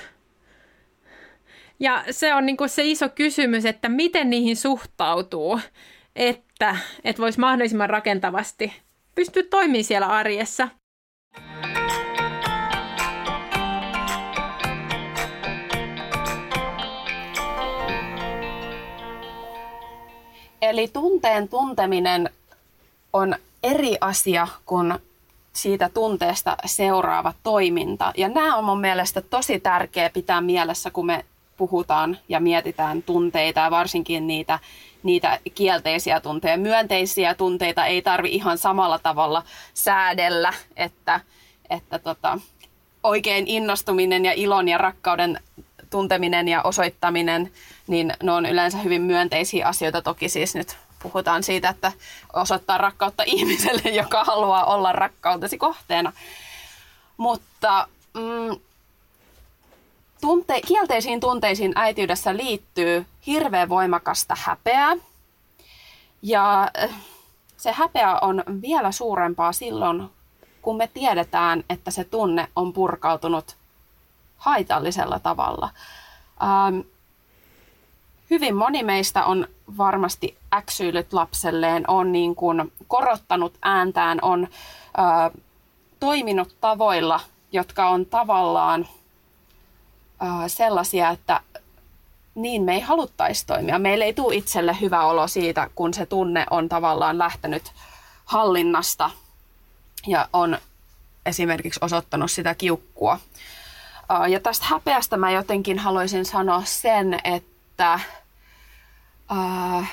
Ja 1.81 2.05
se 2.11 2.35
on 2.35 2.46
niin 2.46 2.57
kuin 2.57 2.70
se 2.70 2.85
iso 2.85 3.09
kysymys, 3.09 3.64
että 3.64 3.88
miten 3.88 4.31
niihin 4.31 4.57
suhtautuu, 4.57 5.61
että, 6.16 6.77
että 7.05 7.22
voisi 7.22 7.40
mahdollisimman 7.40 7.90
rakentavasti 7.90 8.72
pystyä 9.14 9.42
toimimaan 9.51 9.85
siellä 9.85 10.07
arjessa. 10.07 10.68
Eli 20.62 20.88
tunteen 20.88 21.49
tunteminen 21.49 22.31
on 23.12 23.37
eri 23.62 23.97
asia 24.01 24.49
kuin 24.66 24.95
siitä 25.53 25.90
tunteesta 25.95 26.57
seuraava 26.66 27.33
toiminta. 27.42 28.12
Ja 28.16 28.29
nämä 28.29 28.57
on 28.57 28.64
mun 28.64 28.81
mielestä 28.81 29.21
tosi 29.21 29.61
tärkeä 29.61 30.11
pitää 30.11 30.40
mielessä, 30.40 30.90
kun 30.90 31.07
me 31.07 31.25
puhutaan 31.57 32.19
ja 32.29 32.40
mietitään 32.40 33.03
tunteita 33.03 33.61
ja 33.61 33.71
varsinkin 33.71 34.27
niitä, 34.27 34.59
niitä 35.03 35.38
kielteisiä 35.55 36.21
tunteita. 36.21 36.62
Myönteisiä 36.62 37.35
tunteita 37.35 37.87
ei 37.87 38.03
tarvi 38.03 38.29
ihan 38.29 38.59
samalla 38.59 38.99
tavalla 38.99 39.42
säädellä, 39.75 40.53
että, 40.77 41.21
että 41.71 41.99
tota, 41.99 42.38
oikein 43.03 43.47
innostuminen 43.47 44.25
ja 44.25 44.33
ilon 44.33 44.69
ja 44.69 44.79
rakkauden 44.79 45.40
tunteminen 45.90 46.49
ja 46.49 46.62
osoittaminen, 46.62 47.51
niin 47.87 48.12
ne 48.22 48.33
on 48.33 48.46
yleensä 48.46 48.79
hyvin 48.79 49.03
myönteisiä 49.03 49.68
asioita. 49.68 50.03
Toki 50.03 50.29
siis 50.29 50.55
nyt 50.55 50.77
puhutaan 51.03 51.42
siitä, 51.42 51.68
että 51.68 51.92
osoittaa 52.33 52.79
rakkautta 52.79 53.22
ihmiselle, 53.37 53.90
joka 53.90 54.25
haluaa 54.25 54.64
olla 54.64 54.92
rakkautesi 54.92 55.59
kohteena. 55.59 56.12
Mutta 57.16 57.88
mm, 58.14 58.61
tunte, 60.20 60.61
kielteisiin 60.66 61.20
tunteisiin 61.20 61.72
äitiydessä 61.75 62.37
liittyy 62.37 63.07
hirveän 63.27 63.68
voimakasta 63.68 64.37
häpeää. 64.38 64.96
Ja 66.22 66.70
äh, 66.83 66.90
se 67.57 67.72
häpeä 67.72 68.18
on 68.20 68.42
vielä 68.62 68.92
suurempaa 68.92 69.53
silloin, 69.53 70.11
kun 70.62 70.77
me 70.77 70.90
tiedetään, 70.94 71.64
että 71.70 71.90
se 71.90 72.05
tunne 72.05 72.49
on 72.57 72.72
purkautunut 72.72 73.57
haitallisella 74.37 75.18
tavalla. 75.18 75.68
Ähm, 76.42 76.81
hyvin 78.31 78.57
moni 78.57 78.83
meistä 78.83 79.25
on 79.25 79.49
varmasti 79.79 80.37
äksyillyt 80.55 81.12
lapselleen, 81.12 81.91
on 81.91 82.12
niin 82.12 82.35
kuin 82.35 82.73
korottanut 82.89 83.55
ääntään, 83.62 84.19
on 84.23 84.49
äh, 84.99 85.31
toiminut 86.01 86.57
tavoilla, 86.61 87.21
jotka 87.53 87.89
on 87.89 88.07
tavallaan 88.07 88.89
äh, 90.23 90.29
sellaisia, 90.47 91.11
että 91.11 91.41
niin 92.35 92.62
me 92.62 92.75
ei 92.75 92.81
haluttaisi 92.81 93.47
toimia. 93.47 93.79
Meille 93.79 94.05
ei 94.05 94.15
tule 94.15 94.35
itselle 94.35 94.77
hyvä 94.81 95.05
olo 95.05 95.29
siitä, 95.29 95.71
kun 95.75 95.95
se 95.95 96.07
tunne 96.07 96.47
on 96.51 96.69
tavallaan 96.69 97.19
lähtenyt 97.19 97.73
hallinnasta 98.25 99.11
ja 100.07 100.29
on 100.33 100.59
esimerkiksi 101.27 101.81
osoittanut 101.83 102.31
sitä 102.31 102.55
kiukkua. 102.55 103.19
Ja 104.29 104.41
tästä 104.41 104.67
häpeästä 104.67 105.17
mä 105.17 105.31
jotenkin 105.31 105.79
haluaisin 105.79 106.25
sanoa 106.25 106.62
sen, 106.65 107.19
että 107.25 107.56
uh, 109.31 109.85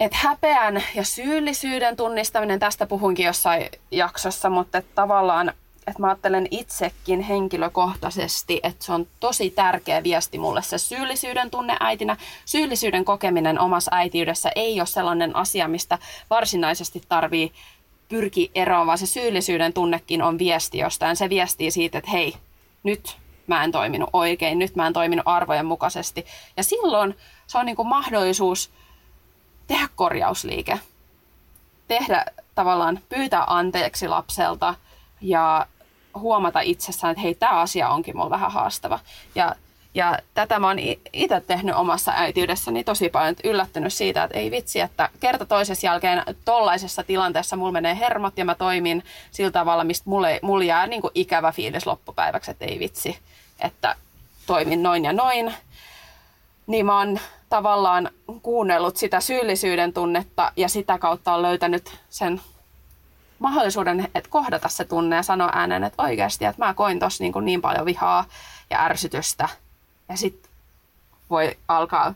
et 0.00 0.14
häpeän 0.14 0.82
ja 0.94 1.04
syyllisyyden 1.04 1.96
tunnistaminen, 1.96 2.58
tästä 2.58 2.86
puhuinkin 2.86 3.26
jossain 3.26 3.68
jaksossa, 3.90 4.50
mutta 4.50 4.78
et 4.78 4.94
tavallaan 4.94 5.52
että 5.86 6.00
mä 6.00 6.06
ajattelen 6.06 6.48
itsekin 6.50 7.20
henkilökohtaisesti, 7.20 8.60
että 8.62 8.84
se 8.84 8.92
on 8.92 9.06
tosi 9.20 9.50
tärkeä 9.50 10.02
viesti 10.02 10.38
mulle 10.38 10.62
se 10.62 10.78
syyllisyyden 10.78 11.50
tunne 11.50 11.76
äitinä. 11.80 12.16
Syyllisyyden 12.44 13.04
kokeminen 13.04 13.60
omassa 13.60 13.90
äitiydessä 13.94 14.50
ei 14.56 14.80
ole 14.80 14.86
sellainen 14.86 15.36
asia, 15.36 15.68
mistä 15.68 15.98
varsinaisesti 16.30 17.02
tarvii 17.08 17.52
pyrki 18.08 18.50
eroon, 18.54 18.86
vaan 18.86 18.98
se 18.98 19.06
syyllisyyden 19.06 19.72
tunnekin 19.72 20.22
on 20.22 20.38
viesti 20.38 20.78
jostain. 20.78 21.16
Se 21.16 21.28
viestii 21.28 21.70
siitä, 21.70 21.98
että 21.98 22.10
hei, 22.10 22.34
nyt 22.82 23.16
mä 23.52 23.64
en 23.64 23.72
toiminut 23.72 24.10
oikein, 24.12 24.58
nyt 24.58 24.76
mä 24.76 24.86
en 24.86 24.92
toiminut 24.92 25.26
arvojen 25.28 25.66
mukaisesti. 25.66 26.26
Ja 26.56 26.64
silloin 26.64 27.16
se 27.46 27.58
on 27.58 27.66
niin 27.66 27.76
kuin 27.76 27.88
mahdollisuus 27.88 28.70
tehdä 29.66 29.88
korjausliike. 29.96 30.80
Tehdä 31.88 32.24
tavallaan, 32.54 33.00
pyytää 33.08 33.44
anteeksi 33.46 34.08
lapselta 34.08 34.74
ja 35.20 35.66
huomata 36.14 36.60
itsessään, 36.60 37.10
että 37.10 37.22
hei, 37.22 37.34
tämä 37.34 37.60
asia 37.60 37.88
onkin 37.88 38.16
mulla 38.16 38.30
vähän 38.30 38.52
haastava. 38.52 38.98
Ja 39.34 39.56
ja 39.94 40.18
tätä 40.34 40.58
mä 40.58 40.66
oon 40.66 40.78
itse 41.12 41.40
tehnyt 41.40 41.74
omassa 41.74 42.12
äitiydessäni 42.14 42.84
tosi 42.84 43.08
paljon, 43.08 43.36
yllättynyt 43.44 43.92
siitä, 43.92 44.24
että 44.24 44.38
ei 44.38 44.50
vitsi, 44.50 44.80
että 44.80 45.08
kerta 45.20 45.46
toisessa 45.46 45.86
jälkeen 45.86 46.22
tollaisessa 46.44 47.02
tilanteessa 47.02 47.56
mulla 47.56 47.72
menee 47.72 47.98
hermot 47.98 48.38
ja 48.38 48.44
mä 48.44 48.54
toimin 48.54 49.04
sillä 49.30 49.50
tavalla, 49.50 49.84
mistä 49.84 50.10
mulle, 50.10 50.40
mulle 50.42 50.64
jää 50.64 50.86
niin 50.86 51.02
kuin 51.02 51.10
ikävä 51.14 51.52
fiilis 51.52 51.86
loppupäiväksi, 51.86 52.50
että 52.50 52.64
ei 52.64 52.78
vitsi, 52.78 53.18
että 53.62 53.96
toimin 54.46 54.82
noin 54.82 55.04
ja 55.04 55.12
noin. 55.12 55.54
Niin 56.66 56.86
mä 56.86 56.98
oon 56.98 57.20
tavallaan 57.48 58.10
kuunnellut 58.42 58.96
sitä 58.96 59.20
syyllisyyden 59.20 59.92
tunnetta 59.92 60.52
ja 60.56 60.68
sitä 60.68 60.98
kautta 60.98 61.34
on 61.34 61.42
löytänyt 61.42 61.98
sen 62.10 62.40
mahdollisuuden, 63.38 64.08
että 64.14 64.30
kohdata 64.30 64.68
se 64.68 64.84
tunne 64.84 65.16
ja 65.16 65.22
sanoa 65.22 65.50
äänen, 65.52 65.84
että 65.84 66.02
oikeasti, 66.02 66.44
että 66.44 66.66
mä 66.66 66.74
koin 66.74 66.98
tossa 66.98 67.24
niin, 67.24 67.32
niin 67.42 67.60
paljon 67.60 67.86
vihaa 67.86 68.24
ja 68.70 68.84
ärsytystä– 68.84 69.48
ja 70.12 70.16
sitten 70.16 70.50
voi 71.30 71.56
alkaa 71.68 72.14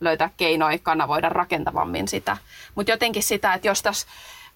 löytää 0.00 0.30
keinoja 0.36 0.78
kanavoida 0.78 1.28
rakentavammin 1.28 2.08
sitä. 2.08 2.36
Mutta 2.74 2.92
jotenkin 2.92 3.22
sitä, 3.22 3.54
että 3.54 3.68
jos 3.68 3.82
tässä 3.82 4.06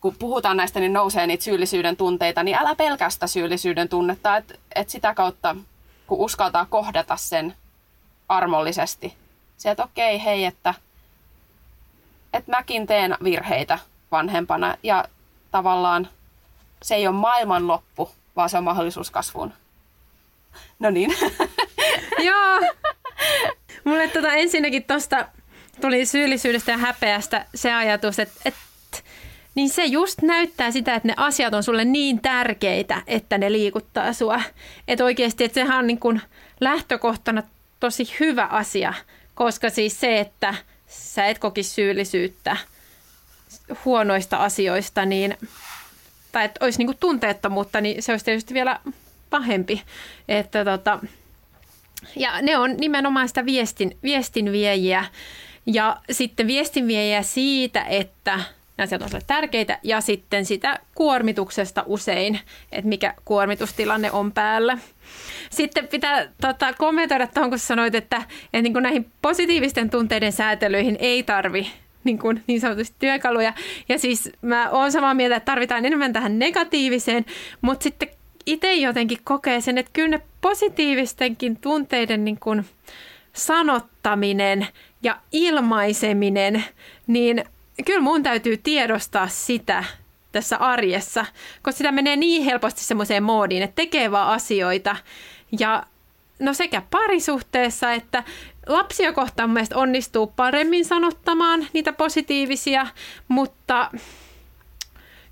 kun 0.01 0.15
puhutaan 0.19 0.57
näistä, 0.57 0.81
niin 0.81 0.93
nousee 0.93 1.27
niitä 1.27 1.45
syyllisyyden 1.45 1.97
tunteita, 1.97 2.43
niin 2.43 2.57
älä 2.57 2.75
pelkästä 2.75 3.27
syyllisyyden 3.27 3.89
tunnetta, 3.89 4.37
että 4.37 4.55
et 4.75 4.89
sitä 4.89 5.15
kautta, 5.15 5.57
kun 6.09 6.19
uskaltaa 6.19 6.67
kohdata 6.67 7.17
sen 7.17 7.55
armollisesti, 8.29 9.17
se, 9.57 9.71
että 9.71 9.85
okei, 9.85 10.25
hei, 10.25 10.45
että, 10.45 10.75
että 12.33 12.51
mäkin 12.51 12.87
teen 12.87 13.17
virheitä 13.25 13.79
vanhempana 14.11 14.77
ja 14.83 15.05
tavallaan 15.51 16.09
se 16.83 16.95
ei 16.95 17.07
ole 17.07 17.17
maailman 17.17 17.69
loppu, 17.69 18.11
vaan 18.37 18.51
se 18.51 18.59
on 18.59 18.65
mahdollisuus 18.65 19.11
kasvuun. 19.11 19.53
No 20.79 20.91
niin. 20.91 21.15
Joo. 22.29 22.61
Mulle 23.85 24.09
tota 24.09 24.33
ensinnäkin 24.33 24.85
tuosta 24.85 25.29
tuli 25.81 26.07
syyllisyydestä 26.07 26.71
ja 26.71 26.79
häpeästä 26.79 27.47
se 27.55 27.73
ajatus, 27.73 28.19
että, 28.19 28.41
että 28.45 28.61
niin 29.55 29.69
se 29.69 29.85
just 29.85 30.23
näyttää 30.23 30.71
sitä, 30.71 30.95
että 30.95 31.09
ne 31.09 31.15
asiat 31.17 31.55
on 31.55 31.63
sulle 31.63 31.85
niin 31.85 32.21
tärkeitä, 32.21 33.03
että 33.07 33.39
ne 33.39 33.53
liikuttaa 33.53 34.13
sua. 34.13 34.41
Että 34.89 35.05
oikeasti, 35.05 35.45
että 35.45 35.55
sehän 35.55 35.79
on 35.79 35.87
niin 35.87 36.01
kuin 36.01 36.21
lähtökohtana 36.61 37.43
tosi 37.81 38.15
hyvä 38.21 38.45
asia, 38.45 38.95
koska 39.35 39.71
siis 39.71 40.01
se, 40.01 40.21
että 40.21 40.55
sä 40.87 41.27
et 41.27 41.39
kokisi 41.39 41.71
syyllisyyttä 41.71 42.57
huonoista 43.85 44.37
asioista, 44.37 45.05
niin, 45.05 45.39
tai 46.33 46.45
että 46.45 46.65
olisi 46.65 46.79
niin 46.79 46.87
kuin 46.87 46.99
tunteettomuutta, 47.01 47.81
niin 47.81 48.03
se 48.03 48.13
olisi 48.13 48.25
tietysti 48.25 48.55
vielä 48.55 48.81
pahempi. 49.31 49.83
Että 50.29 50.65
tota, 50.65 50.99
ja 52.17 52.43
ne 52.43 52.59
on 52.59 52.77
nimenomaan 52.77 53.29
sitä 53.29 53.45
viestin, 53.45 53.97
viestinviejiä 54.03 55.05
ja 55.67 55.97
sitten 56.11 56.47
viestinviejiä 56.47 57.23
siitä, 57.23 57.83
että 57.83 58.41
ne 58.79 58.85
asiat 58.85 59.03
on 59.03 59.21
tärkeitä 59.27 59.79
ja 59.83 60.01
sitten 60.01 60.45
sitä 60.45 60.79
kuormituksesta 60.95 61.85
usein, 61.87 62.41
että 62.73 62.89
mikä 62.89 63.15
kuormitustilanne 63.25 64.13
on 64.13 64.33
päällä. 64.33 64.79
Sitten 65.51 65.89
pitää 65.89 66.29
tota, 66.41 66.73
kommentoida 66.73 67.27
tuohon, 67.27 67.51
kun 67.51 67.59
sanoit, 67.59 67.95
että, 67.95 68.17
että 68.17 68.63
niin 68.63 68.73
kuin 68.73 68.83
näihin 68.83 69.11
positiivisten 69.23 69.91
tunteiden 69.91 70.33
säätelyihin 70.33 70.97
ei 71.01 71.23
tarvi 71.23 71.71
niin, 72.05 72.19
kuin, 72.19 72.43
niin 72.47 72.61
sanotusti 72.61 72.97
työkaluja. 72.99 73.53
Ja 73.89 73.99
siis 73.99 74.31
mä 74.43 74.71
oon 74.71 74.93
samaa 74.93 75.15
mieltä, 75.15 75.37
että 75.37 75.53
tarvitaan 75.53 75.85
enemmän 75.85 76.13
tähän 76.13 76.39
negatiiviseen, 76.39 77.25
mutta 77.61 77.83
sitten 77.83 78.09
itse 78.47 78.75
jotenkin 78.75 79.19
kokee 79.25 79.61
sen, 79.61 79.79
että 79.79 79.91
kyllä 79.93 80.09
ne 80.09 80.21
positiivistenkin 80.41 81.57
tunteiden 81.57 82.25
niin 82.25 82.41
kuin 82.41 82.65
sanottaminen 83.33 84.67
ja 85.03 85.17
ilmaiseminen, 85.33 86.65
niin 87.07 87.45
kyllä 87.85 88.01
mun 88.01 88.23
täytyy 88.23 88.57
tiedostaa 88.57 89.29
sitä 89.29 89.85
tässä 90.33 90.57
arjessa, 90.57 91.27
koska 91.63 91.79
sitä 91.79 91.93
menee 91.93 92.17
niin 92.17 92.45
helposti 92.45 92.85
semmoiseen 92.85 93.23
moodiin, 93.23 93.63
että 93.63 93.77
tekee 93.77 94.11
vaan 94.11 94.29
asioita. 94.29 94.97
Ja 95.59 95.83
no 96.39 96.55
sekä 96.55 96.83
parisuhteessa 96.91 97.93
että 97.93 98.25
lapsia 98.67 99.13
kohtaan 99.13 99.51
mielestäni 99.51 99.81
onnistuu 99.81 100.27
paremmin 100.27 100.85
sanottamaan 100.85 101.67
niitä 101.73 101.93
positiivisia, 101.93 102.87
mutta 103.29 103.91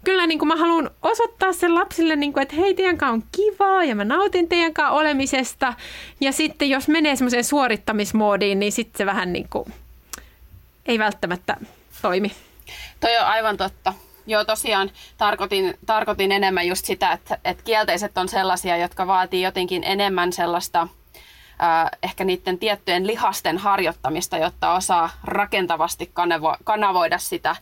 kyllä 0.05 0.27
niin 0.27 0.39
kuin 0.39 0.49
mä 0.49 0.57
haluan 0.57 0.91
osoittaa 1.03 1.53
sen 1.53 1.75
lapsille, 1.75 2.17
niin 2.17 2.33
kuin, 2.33 2.43
että 2.43 2.57
hei, 2.57 2.75
teidän 2.75 3.11
on 3.11 3.23
kivaa 3.37 3.85
ja 3.85 3.95
mä 3.95 4.05
nautin 4.05 4.49
teidän 4.49 4.91
olemisesta. 4.91 5.75
Ja 6.21 6.33
sitten 6.33 6.71
jos 6.71 6.89
menee 6.89 7.17
semmoiseen 7.17 7.45
suorittamismoodiin, 7.45 8.59
niin 8.59 8.73
sitten 8.73 8.99
se 8.99 9.07
vähän 9.07 9.33
niin 9.33 9.49
kuin 9.51 9.73
ei 10.87 10.99
välttämättä 10.99 11.57
toimi. 12.07 12.33
Toi 13.01 13.19
on 13.19 13.27
aivan 13.27 13.57
totta. 13.57 13.95
Joo, 14.27 14.45
tosiaan 14.45 14.91
tarkoitin, 15.19 15.79
tarkoitin 15.87 16.33
enemmän 16.33 16.67
just 16.67 16.85
sitä, 16.85 17.13
että, 17.13 17.39
että 17.45 17.63
kielteiset 17.63 18.19
on 18.19 18.29
sellaisia, 18.29 18.77
jotka 18.77 19.07
vaatii 19.07 19.43
jotenkin 19.43 19.85
enemmän 19.85 20.33
sellaista 20.33 20.81
äh, 20.83 21.91
ehkä 22.03 22.25
niiden 22.25 22.59
tiettyjen 22.59 23.07
lihasten 23.07 23.59
harjoittamista, 23.59 24.39
jotta 24.39 24.75
osaa 24.75 25.11
rakentavasti 25.25 26.11
kanavo, 26.13 26.57
kanavoida 26.65 27.19
sitä. 27.19 27.57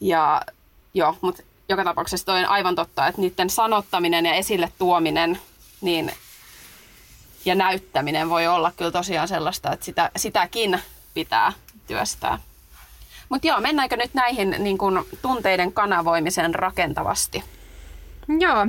Ja 0.00 0.42
joo, 0.94 1.16
mutta 1.20 1.42
joka 1.68 1.84
tapauksessa 1.84 2.26
toi 2.26 2.38
on 2.38 2.46
aivan 2.46 2.74
totta, 2.74 3.06
että 3.06 3.20
niiden 3.20 3.50
sanottaminen 3.50 4.26
ja 4.26 4.34
esille 4.34 4.72
tuominen 4.78 5.38
niin, 5.80 6.12
ja 7.44 7.54
näyttäminen 7.54 8.30
voi 8.30 8.46
olla 8.46 8.72
kyllä 8.76 8.90
tosiaan 8.90 9.28
sellaista, 9.28 9.72
että 9.72 9.86
sitä, 9.86 10.10
sitäkin 10.16 10.80
pitää 11.14 11.52
työstää. 11.86 12.38
Mutta 13.30 13.48
joo, 13.48 13.60
mennäänkö 13.60 13.96
nyt 13.96 14.14
näihin 14.14 14.54
niin 14.58 14.78
kun, 14.78 15.06
tunteiden 15.22 15.72
kanavoimisen 15.72 16.54
rakentavasti? 16.54 17.44
Joo. 18.40 18.66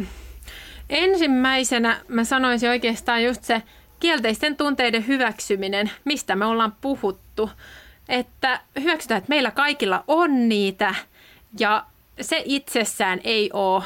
Ensimmäisenä 0.89 2.01
mä 2.07 2.23
sanoisin 2.23 2.69
oikeastaan 2.69 3.23
just 3.23 3.43
se 3.43 3.61
kielteisten 3.99 4.57
tunteiden 4.57 5.07
hyväksyminen, 5.07 5.91
mistä 6.03 6.35
me 6.35 6.45
ollaan 6.45 6.75
puhuttu. 6.81 7.49
Että 8.09 8.59
hyväksytään, 8.79 9.17
että 9.17 9.29
meillä 9.29 9.51
kaikilla 9.51 10.03
on 10.07 10.49
niitä 10.49 10.95
ja 11.59 11.85
se 12.21 12.41
itsessään 12.45 13.19
ei 13.23 13.49
ole 13.53 13.83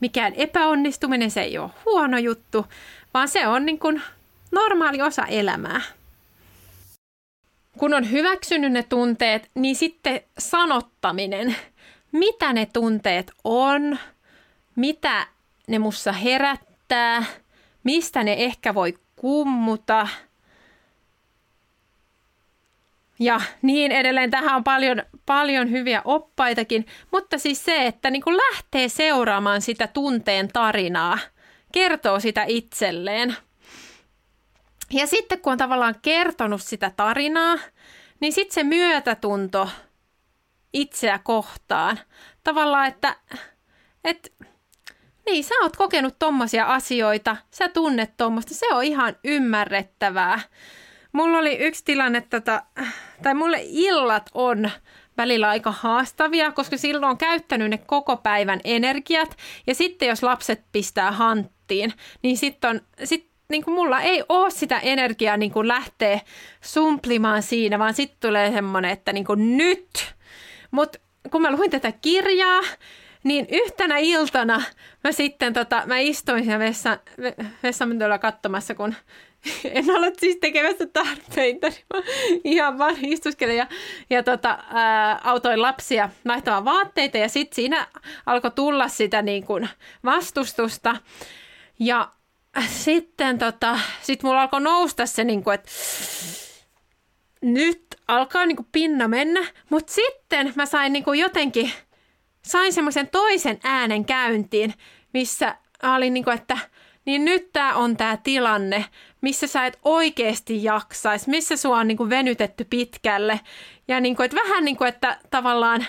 mikään 0.00 0.34
epäonnistuminen, 0.34 1.30
se 1.30 1.40
ei 1.40 1.58
ole 1.58 1.70
huono 1.84 2.18
juttu, 2.18 2.66
vaan 3.14 3.28
se 3.28 3.46
on 3.46 3.66
niin 3.66 3.78
kuin 3.78 4.02
normaali 4.50 5.02
osa 5.02 5.26
elämää. 5.26 5.80
Kun 7.82 7.94
on 7.94 8.10
hyväksynyt 8.10 8.72
ne 8.72 8.82
tunteet, 8.82 9.50
niin 9.54 9.76
sitten 9.76 10.20
sanottaminen, 10.38 11.56
mitä 12.12 12.52
ne 12.52 12.66
tunteet 12.72 13.32
on, 13.44 13.98
mitä 14.76 15.26
ne 15.68 15.78
mussa 15.78 16.12
herättää, 16.12 17.24
mistä 17.84 18.22
ne 18.22 18.32
ehkä 18.38 18.74
voi 18.74 18.98
kummuta– 19.16 20.08
ja 23.18 23.40
niin 23.62 23.92
edelleen. 23.92 24.30
Tähän 24.30 24.56
on 24.56 24.64
paljon, 24.64 25.02
paljon 25.26 25.70
hyviä 25.70 26.02
oppaitakin, 26.04 26.86
mutta 27.10 27.38
siis 27.38 27.64
se, 27.64 27.86
että 27.86 28.10
niin 28.10 28.22
kuin 28.22 28.36
lähtee 28.36 28.88
seuraamaan 28.88 29.62
sitä 29.62 29.86
tunteen 29.86 30.48
tarinaa, 30.48 31.18
kertoo 31.72 32.20
sitä 32.20 32.44
itselleen. 32.48 33.36
Ja 34.92 35.06
sitten 35.06 35.40
kun 35.40 35.52
on 35.52 35.58
tavallaan 35.58 35.94
kertonut 36.02 36.62
sitä 36.62 36.92
tarinaa, 36.96 37.58
niin 38.20 38.32
sitten 38.32 38.54
se 38.54 38.62
myötätunto 38.62 39.68
itseä 40.72 41.18
kohtaan. 41.18 41.98
Tavallaan, 42.44 42.86
että, 42.86 43.16
että 44.04 44.30
niin, 45.26 45.44
sä 45.44 45.54
oot 45.62 45.76
kokenut 45.76 46.18
tommosia 46.18 46.66
asioita, 46.66 47.36
sä 47.50 47.68
tunnet 47.68 48.16
tommosta, 48.16 48.54
se 48.54 48.66
on 48.74 48.84
ihan 48.84 49.16
ymmärrettävää. 49.24 50.40
Mulla 51.12 51.38
oli 51.38 51.56
yksi 51.56 51.84
tilanne, 51.84 52.20
tota, 52.20 52.62
tai 53.22 53.34
mulle 53.34 53.58
illat 53.62 54.30
on 54.34 54.70
välillä 55.16 55.48
aika 55.48 55.72
haastavia, 55.72 56.52
koska 56.52 56.76
silloin 56.76 57.10
on 57.10 57.18
käyttänyt 57.18 57.70
ne 57.70 57.78
koko 57.78 58.16
päivän 58.16 58.60
energiat. 58.64 59.36
Ja 59.66 59.74
sitten 59.74 60.08
jos 60.08 60.22
lapset 60.22 60.64
pistää 60.72 61.12
hanttiin, 61.12 61.92
niin 62.22 62.36
sitten 62.36 62.70
on, 62.70 62.80
sit, 63.04 63.31
niin 63.52 63.64
kuin 63.64 63.74
mulla 63.74 64.00
ei 64.00 64.24
ole 64.28 64.50
sitä 64.50 64.78
energiaa 64.78 65.36
niin 65.36 65.52
kuin 65.52 65.68
lähteä 65.68 66.20
sumplimaan 66.60 67.42
siinä, 67.42 67.78
vaan 67.78 67.94
sitten 67.94 68.18
tulee 68.20 68.52
semmoinen, 68.52 68.90
että 68.90 69.12
niin 69.12 69.24
kuin 69.24 69.56
nyt. 69.56 70.14
Mutta 70.70 70.98
kun 71.30 71.42
mä 71.42 71.52
luin 71.52 71.70
tätä 71.70 71.92
kirjaa, 71.92 72.60
niin 73.24 73.46
yhtenä 73.50 73.98
iltana 73.98 74.62
mä 75.04 75.12
sitten 75.12 75.52
tota, 75.52 75.82
mä 75.86 75.98
istuin 75.98 76.44
siellä 76.44 76.58
vessan, 76.58 76.98
vessan 77.62 77.90
katsomassa, 78.20 78.74
kun 78.74 78.94
en 79.64 79.90
ole 79.90 80.12
siis 80.18 80.36
tekemässä 80.40 80.86
tarpeita, 80.86 81.68
niin 81.68 81.84
mä 81.94 82.02
ihan 82.44 82.78
vaan 82.78 82.96
istuskelen 83.04 83.56
ja, 83.56 83.66
ja 84.10 84.22
tota, 84.22 84.58
ää, 84.70 85.20
autoin 85.24 85.62
lapsia 85.62 86.08
vaihtamaan 86.26 86.64
vaatteita 86.64 87.18
ja 87.18 87.28
sitten 87.28 87.56
siinä 87.56 87.86
alkoi 88.26 88.50
tulla 88.50 88.88
sitä 88.88 89.22
niin 89.22 89.44
kuin 89.46 89.68
vastustusta 90.04 90.96
ja 91.78 92.08
sitten 92.66 93.38
tota, 93.38 93.78
sit 94.02 94.22
mulla 94.22 94.42
alkoi 94.42 94.60
nousta 94.60 95.06
se, 95.06 95.24
niin 95.24 95.44
kuin, 95.44 95.54
että 95.54 95.70
nyt 97.40 97.82
alkaa 98.08 98.46
niin 98.46 98.56
kuin 98.56 98.68
pinna 98.72 99.08
mennä, 99.08 99.40
mutta 99.70 99.92
sitten 99.92 100.52
mä 100.56 100.66
sain 100.66 100.92
niin 100.92 101.04
kuin 101.04 101.20
jotenkin, 101.20 101.72
sain 102.42 102.72
semmoisen 102.72 103.08
toisen 103.08 103.60
äänen 103.64 104.04
käyntiin, 104.04 104.74
missä 105.14 105.56
olin 105.82 106.14
niin 106.14 106.24
kuin, 106.24 106.34
että 106.34 106.58
niin 107.04 107.24
nyt 107.24 107.52
tämä 107.52 107.74
on 107.74 107.96
tämä 107.96 108.16
tilanne, 108.16 108.84
missä 109.20 109.46
sä 109.46 109.66
et 109.66 109.78
oikeasti 109.84 110.64
jaksaisi, 110.64 111.30
missä 111.30 111.56
sua 111.56 111.78
on 111.78 111.88
niin 111.88 111.96
kuin 111.96 112.10
venytetty 112.10 112.64
pitkälle. 112.64 113.40
Ja 113.88 114.00
niin 114.00 114.16
kuin, 114.16 114.24
että 114.24 114.36
vähän 114.36 114.64
niin 114.64 114.76
kuin, 114.76 114.88
että 114.88 115.18
tavallaan 115.30 115.86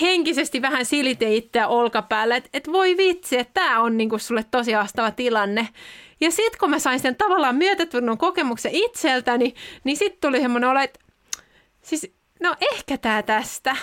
henkisesti 0.00 0.62
vähän 0.62 0.84
silite 0.84 1.34
itseä 1.34 1.68
olkapäälle, 1.68 2.36
että, 2.36 2.50
että 2.52 2.72
voi 2.72 2.96
vitsi, 2.96 3.38
että 3.38 3.60
tämä 3.60 3.80
on 3.80 3.96
niin 3.96 4.10
kuin 4.10 4.20
sulle 4.20 4.44
tosi 4.50 4.72
haastava 4.72 5.10
tilanne. 5.10 5.68
Ja 6.20 6.30
sitten 6.30 6.58
kun 6.60 6.70
mä 6.70 6.78
sain 6.78 7.00
sen 7.00 7.16
tavallaan 7.16 7.56
myötätunnon 7.56 8.18
kokemuksen 8.18 8.74
itseltäni, 8.74 9.54
niin 9.84 9.96
sitten 9.96 10.20
tuli 10.20 10.40
semmoinen 10.40 10.70
olo, 10.70 10.80
että 10.80 11.00
siis 11.82 12.12
no 12.40 12.56
ehkä 12.72 12.98
tämä 12.98 13.22
tästä. 13.22 13.76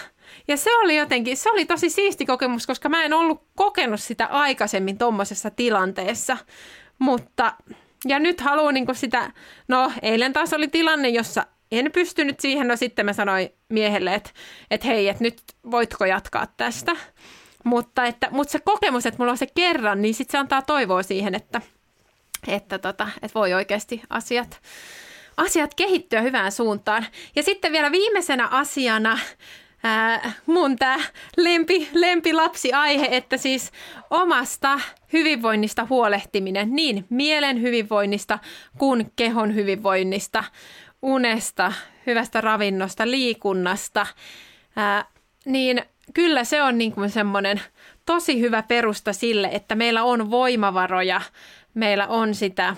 Ja 0.47 0.57
se 0.57 0.75
oli 0.77 0.95
jotenkin, 0.95 1.37
se 1.37 1.49
oli 1.49 1.65
tosi 1.65 1.89
siisti 1.89 2.25
kokemus, 2.25 2.67
koska 2.67 2.89
mä 2.89 3.03
en 3.03 3.13
ollut 3.13 3.43
kokenut 3.55 3.99
sitä 3.99 4.25
aikaisemmin 4.25 4.97
tuommoisessa 4.97 5.49
tilanteessa. 5.49 6.37
Mutta 6.99 7.53
ja 8.05 8.19
nyt 8.19 8.41
haluan 8.41 8.73
niin 8.73 8.87
sitä, 8.93 9.31
no 9.67 9.91
eilen 10.01 10.33
taas 10.33 10.53
oli 10.53 10.67
tilanne, 10.67 11.09
jossa 11.09 11.45
en 11.71 11.91
pystynyt 11.91 12.39
siihen, 12.39 12.67
no 12.67 12.75
sitten 12.75 13.05
mä 13.05 13.13
sanoin 13.13 13.49
miehelle, 13.69 14.13
että, 14.13 14.29
että 14.71 14.87
hei, 14.87 15.07
että 15.07 15.23
nyt 15.23 15.41
voitko 15.71 16.05
jatkaa 16.05 16.47
tästä. 16.57 16.95
Mutta, 17.63 18.05
että, 18.05 18.27
mutta 18.31 18.51
se 18.51 18.59
kokemus, 18.59 19.05
että 19.05 19.17
mulla 19.17 19.31
on 19.31 19.37
se 19.37 19.47
kerran, 19.55 20.01
niin 20.01 20.13
sitten 20.13 20.31
se 20.31 20.37
antaa 20.37 20.61
toivoa 20.61 21.03
siihen, 21.03 21.35
että, 21.35 21.61
että, 22.47 22.79
tota, 22.79 23.07
että 23.21 23.39
voi 23.39 23.53
oikeasti 23.53 24.01
asiat, 24.09 24.61
asiat 25.37 25.73
kehittyä 25.73 26.21
hyvään 26.21 26.51
suuntaan. 26.51 27.05
Ja 27.35 27.43
sitten 27.43 27.71
vielä 27.71 27.91
viimeisenä 27.91 28.47
asiana 28.47 29.19
ää, 29.83 30.31
mun 30.45 30.75
tämä 30.75 30.99
lempi, 31.37 31.89
lempilapsiaihe, 31.93 33.07
että 33.11 33.37
siis 33.37 33.71
omasta 34.09 34.79
hyvinvoinnista 35.13 35.87
huolehtiminen, 35.89 36.75
niin 36.75 37.05
mielen 37.09 37.61
hyvinvoinnista 37.61 38.39
kuin 38.77 39.11
kehon 39.15 39.55
hyvinvoinnista, 39.55 40.43
unesta, 41.01 41.73
hyvästä 42.07 42.41
ravinnosta, 42.41 43.11
liikunnasta, 43.11 44.07
ää, 44.75 45.05
niin 45.45 45.81
kyllä 46.13 46.43
se 46.43 46.63
on 46.63 46.77
niin 46.77 46.91
kuin 46.91 47.09
semmoinen 47.09 47.61
tosi 48.05 48.41
hyvä 48.41 48.63
perusta 48.63 49.13
sille, 49.13 49.49
että 49.51 49.75
meillä 49.75 50.03
on 50.03 50.31
voimavaroja, 50.31 51.21
meillä 51.73 52.07
on 52.07 52.35
sitä 52.35 52.75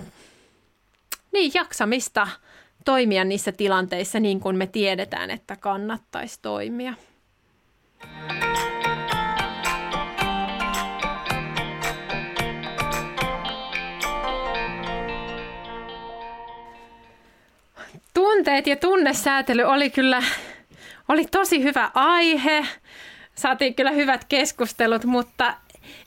niin 1.32 1.52
jaksamista– 1.54 2.28
toimia 2.86 3.24
niissä 3.24 3.52
tilanteissa 3.52 4.20
niin 4.20 4.40
kuin 4.40 4.56
me 4.56 4.68
tiedetään, 4.68 5.32
että 5.32 5.56
kannattaisi 5.56 6.40
toimia. 6.42 6.94
Tunteet 18.40 18.68
ja 18.68 18.76
tunnesäätely 18.76 19.64
oli 19.64 19.90
kyllä 19.90 20.24
oli 21.08 21.26
tosi 21.26 21.64
hyvä 21.64 21.92
aihe. 21.94 22.66
Saatiin 23.36 23.76
kyllä 23.76 23.92
hyvät 23.92 24.26
keskustelut, 24.26 25.06
mutta 25.06 25.54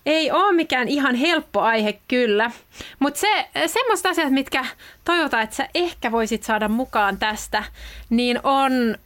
ei 0.06 0.30
ole 0.30 0.52
mikään 0.52 0.88
ihan 0.88 1.14
helppo 1.14 1.60
aihe 1.60 1.98
kyllä, 2.08 2.50
mutta 2.98 3.20
se, 3.20 3.48
semmoista 3.66 4.08
asiat, 4.08 4.32
mitkä 4.32 4.64
toivotaan, 5.04 5.42
että 5.42 5.56
sä 5.56 5.68
ehkä 5.74 6.12
voisit 6.12 6.42
saada 6.42 6.68
mukaan 6.68 7.18
tästä, 7.18 7.64
niin 8.10 8.40
on 8.42 8.98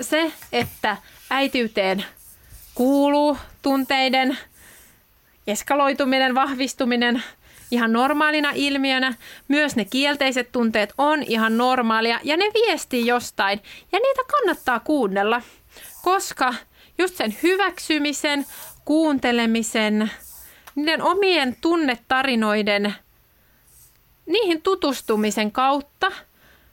se, 0.00 0.32
että 0.52 0.96
äitiyteen 1.30 2.04
kuuluu 2.74 3.38
tunteiden 3.62 4.38
eskaloituminen, 5.46 6.34
vahvistuminen 6.34 7.22
ihan 7.70 7.92
normaalina 7.92 8.52
ilmiönä. 8.54 9.14
Myös 9.48 9.76
ne 9.76 9.84
kielteiset 9.84 10.52
tunteet 10.52 10.94
on 10.98 11.22
ihan 11.22 11.58
normaalia 11.58 12.20
ja 12.24 12.36
ne 12.36 12.44
viestii 12.44 13.06
jostain. 13.06 13.60
Ja 13.92 13.98
niitä 13.98 14.22
kannattaa 14.32 14.80
kuunnella, 14.80 15.42
koska 16.02 16.54
just 16.98 17.16
sen 17.16 17.36
hyväksymisen, 17.42 18.46
kuuntelemisen, 18.84 20.10
niiden 20.74 21.02
omien 21.02 21.56
tunnetarinoiden, 21.60 22.94
niihin 24.26 24.62
tutustumisen 24.62 25.52
kautta 25.52 26.12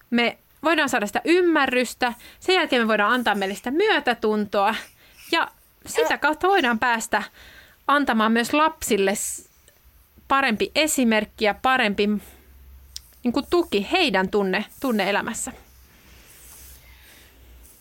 me 0.10 0.38
voidaan 0.64 0.90
saada 0.90 1.08
sitä 1.08 1.22
ymmärrystä, 1.26 2.14
sen 2.40 2.56
jälkeen 2.56 2.82
me 2.82 2.88
voidaan 2.88 3.14
antaa 3.14 3.36
meille 3.36 3.56
sitä 3.56 3.72
myötätuntoa. 3.72 4.76
Ja 5.32 5.48
sitä 5.86 6.18
kautta 6.18 6.48
voidaan 6.48 6.80
päästä 6.80 7.24
antamaan 7.88 8.32
myös 8.32 8.54
lapsille 8.54 9.14
parempi 10.28 10.72
esimerkki 10.76 11.46
ja 11.46 11.56
parempi 11.62 12.08
niin 13.24 13.34
kuin 13.34 13.46
tuki 13.50 13.88
heidän 13.92 14.30
tunne, 14.30 14.66
tunneelämässä. 14.82 15.52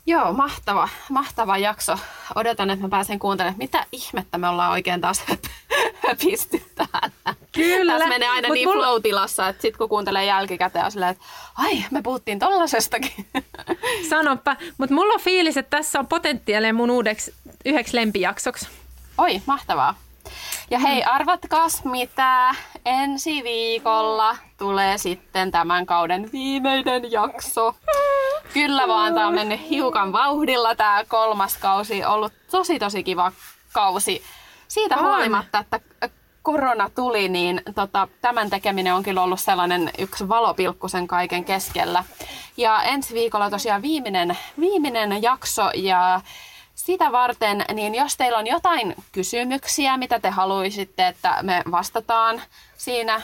Joo, 0.09 0.33
mahtava, 0.33 0.89
mahtava 1.11 1.59
jakso. 1.59 1.99
Odotan, 2.35 2.71
että 2.71 2.85
mä 2.85 2.89
pääsen 2.89 3.19
kuuntelemaan, 3.19 3.59
mitä 3.59 3.87
ihmettä 3.93 4.39
me 4.39 4.49
ollaan 4.49 4.73
oikein 4.73 5.01
taas 5.01 5.25
höpisty 6.09 6.63
täällä. 6.75 7.35
Kyllä. 7.53 7.93
Tässä 7.93 8.09
menee 8.09 8.29
aina 8.29 8.49
Mut 8.49 8.55
niin 8.55 8.69
mulla- 8.69 8.85
flow-tilassa, 8.87 9.49
että 9.49 9.63
sit 9.63 9.77
kun 9.77 9.89
kuuntelee 9.89 10.25
jälkikäteen 10.25 10.85
on 10.85 10.91
silleen, 10.93 11.11
että 11.11 11.25
ai, 11.59 11.85
me 11.91 12.03
puhuttiin 12.03 12.39
tollasestakin. 12.39 13.27
Sanoppa, 14.11 14.57
mutta 14.79 14.95
mulla 14.95 15.15
on 15.15 15.21
fiilis, 15.21 15.57
että 15.57 15.77
tässä 15.77 15.99
on 15.99 16.07
potentiaalia 16.07 16.75
mun 16.75 16.91
uudeksi 16.91 17.35
yhdeksi 17.65 17.97
lempijaksoksi. 17.97 18.69
Oi, 19.19 19.43
mahtavaa. 19.47 19.95
Ja 20.71 20.79
hei, 20.79 21.05
arvatkaas 21.05 21.85
mitä 21.85 22.55
ensi 22.85 23.43
viikolla 23.45 24.37
tulee 24.59 24.99
sitten 24.99 25.51
tämän 25.51 25.87
kauden 25.87 26.33
viimeinen 26.33 27.13
jakso. 27.13 27.75
Kyllä 28.53 28.89
vaan, 28.89 29.15
tää 29.15 29.27
on 29.27 29.35
mennyt 29.35 29.69
hiukan 29.71 30.13
vauhdilla 30.13 30.75
tää 30.75 31.05
kolmas 31.05 31.59
kausi. 31.59 32.05
Ollut 32.05 32.33
tosi 32.51 32.79
tosi 32.79 33.03
kiva 33.05 33.33
kausi. 33.73 34.23
Siitä 34.69 34.97
huolimatta, 34.97 35.59
että 35.59 35.81
korona 36.43 36.91
tuli, 36.91 37.29
niin 37.29 37.63
tota, 37.75 38.09
tämän 38.21 38.51
tekeminen 38.51 38.95
on 38.95 39.03
kyllä 39.03 39.23
ollut 39.23 39.41
sellainen 39.41 39.91
yksi 39.99 40.29
valopilkku 40.29 40.89
sen 40.89 41.07
kaiken 41.07 41.45
keskellä. 41.45 42.05
Ja 42.57 42.83
ensi 42.83 43.15
viikolla 43.15 43.51
tosiaan 43.51 43.83
viimeinen, 43.83 44.39
viimeinen 44.61 45.23
jakso 45.23 45.71
ja 45.75 46.21
sitä 46.77 47.13
varten, 47.13 47.65
niin 47.73 47.95
jos 47.95 48.17
teillä 48.17 48.39
on 48.39 48.47
jotain 48.47 48.95
kysymyksiä, 49.13 49.97
mitä 49.97 50.21
te 50.21 50.31
haluaisitte, 50.31 51.09
että 51.09 51.39
me 51.43 51.63
vastataan 51.71 52.43
siinä 52.77 53.23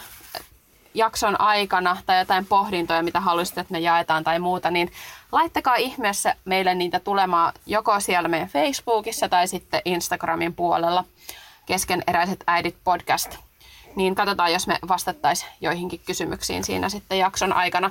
jakson 0.95 1.41
aikana 1.41 1.97
tai 2.07 2.19
jotain 2.19 2.47
pohdintoja, 2.47 3.03
mitä 3.03 3.21
haluaisitte, 3.21 3.61
että 3.61 3.73
me 3.73 3.79
jaetaan 3.81 4.25
tai 4.25 4.39
muuta, 4.39 4.71
niin 4.71 4.93
laittakaa 5.33 5.77
ihmeessä 5.77 6.35
meille 6.45 6.75
niitä 6.75 7.01
tulemaan 7.01 7.53
joko 7.67 8.01
siellä 8.01 8.29
meidän 8.29 8.49
Facebookissa 8.49 9.29
tai 9.29 9.49
sitten 9.49 9.83
Instagramin 9.85 10.55
puolella 10.55 11.05
keskeneräiset 11.67 12.45
äidit 12.47 12.77
podcast. 12.85 13.37
Niin 13.97 14.15
katsotaan, 14.15 14.53
jos 14.53 14.67
me 14.67 14.79
vastattaisiin 14.89 15.51
joihinkin 15.61 16.01
kysymyksiin 16.07 16.65
siinä 16.65 16.89
sitten 16.89 17.19
jakson 17.19 17.53
aikana. 17.53 17.91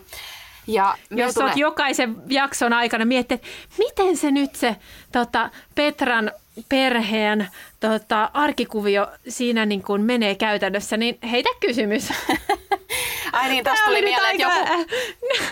Ja 0.68 0.97
Jos 1.09 1.38
olet 1.38 1.57
jokaisen 1.57 2.16
jakson 2.28 2.74
aikana 2.74 3.05
miettinyt, 3.05 3.43
että 3.43 3.76
miten 3.78 4.18
se 4.18 4.32
nyt 4.32 4.55
se 4.55 4.76
tota, 5.12 5.49
Petran 5.76 6.32
perheen 6.70 7.47
tota, 7.80 8.30
arkikuvio 8.34 9.07
siinä 9.28 9.66
niin 9.66 9.84
kuin 9.84 10.01
menee 10.01 10.36
käytännössä, 10.36 10.97
niin 10.97 11.18
heitä 11.32 11.49
kysymys. 11.59 12.09
Ai 13.34 13.49
niin, 13.49 13.64
tästä 13.64 13.86
tuli 13.86 14.01
mieleen, 14.01 14.41
että 14.41 14.43
joku, 14.43 14.86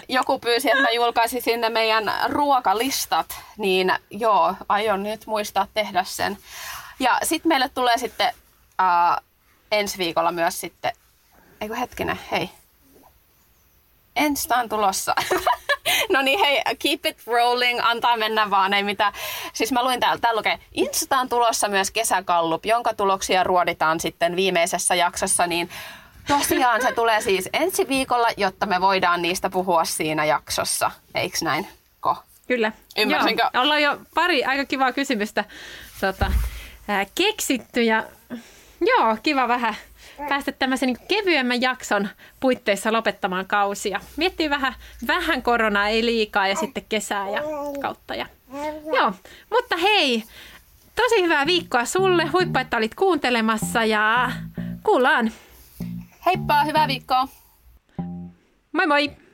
joku 0.09 0.39
pyysi, 0.39 0.71
että 0.71 0.83
mä 0.83 0.89
julkaisin 0.89 1.41
sinne 1.41 1.69
meidän 1.69 2.13
ruokalistat, 2.27 3.41
niin 3.57 3.93
joo, 4.09 4.55
aion 4.69 5.03
nyt 5.03 5.25
muistaa 5.25 5.67
tehdä 5.73 6.03
sen. 6.03 6.37
Ja 6.99 7.19
sitten 7.23 7.49
meille 7.49 7.69
tulee 7.69 7.97
sitten 7.97 8.33
uh, 8.81 9.23
ensi 9.71 9.97
viikolla 9.97 10.31
myös 10.31 10.61
sitten, 10.61 10.91
eikö 11.61 11.75
hetkinen, 11.75 12.19
hei. 12.31 12.49
Ensta 14.19 14.55
on 14.55 14.69
tulossa. 14.69 15.15
no 16.13 16.21
niin, 16.21 16.39
hei, 16.39 16.61
keep 16.79 17.05
it 17.05 17.17
rolling, 17.27 17.79
antaa 17.83 18.17
mennä 18.17 18.49
vaan, 18.49 18.73
ei 18.73 18.83
mitään. 18.83 19.13
Siis 19.53 19.71
mä 19.71 19.83
luin 19.83 19.99
täällä, 19.99 20.19
täällä 20.21 20.37
lukee, 20.37 20.59
Insta 20.73 21.17
on 21.17 21.29
tulossa 21.29 21.67
myös 21.67 21.91
kesäkallup, 21.91 22.65
jonka 22.65 22.93
tuloksia 22.93 23.43
ruoditaan 23.43 23.99
sitten 23.99 24.35
viimeisessä 24.35 24.95
jaksossa, 24.95 25.47
niin 25.47 25.69
tosiaan 26.27 26.81
se 26.81 26.91
tulee 26.91 27.21
siis 27.21 27.49
ensi 27.53 27.87
viikolla, 27.87 28.27
jotta 28.37 28.65
me 28.65 28.81
voidaan 28.81 29.21
niistä 29.21 29.49
puhua 29.49 29.85
siinä 29.85 30.25
jaksossa, 30.25 30.91
eiks 31.15 31.41
näin? 31.41 31.67
Ko? 31.99 32.17
Kyllä. 32.47 32.71
Ymmärsinkö? 32.97 33.43
Joo, 33.53 33.63
ollaan 33.63 33.81
jo 33.81 33.97
pari 34.15 34.45
aika 34.45 34.65
kivaa 34.65 34.91
kysymystä 34.91 35.45
tota, 36.01 36.31
ää, 36.87 37.05
keksitty 37.15 37.83
ja 37.83 38.03
joo, 38.81 39.17
kiva 39.23 39.47
vähän 39.47 39.75
päästä 40.29 40.51
tämmöisen 40.51 40.87
niin 40.87 41.07
kevyemmän 41.07 41.61
jakson 41.61 42.07
puitteissa 42.39 42.93
lopettamaan 42.93 43.45
kausia. 43.45 43.99
Miettii 44.17 44.49
vähän, 44.49 44.73
vähän 45.07 45.41
koronaa, 45.41 45.87
ei 45.87 46.05
liikaa 46.05 46.47
ja 46.47 46.55
sitten 46.55 46.85
kesää 46.89 47.29
ja 47.29 47.43
kautta. 47.81 48.15
Ja, 48.15 48.25
joo, 48.95 49.13
mutta 49.49 49.77
hei, 49.77 50.23
tosi 50.95 51.23
hyvää 51.23 51.45
viikkoa 51.45 51.85
sulle. 51.85 52.25
Huippa, 52.25 52.61
että 52.61 52.77
olit 52.77 52.95
kuuntelemassa 52.95 53.85
ja 53.85 54.31
kuullaan. 54.83 55.31
Heippa, 56.25 56.63
hyvää 56.63 56.87
viikkoa! 56.87 57.27
Moi 58.71 58.87
moi! 58.87 59.28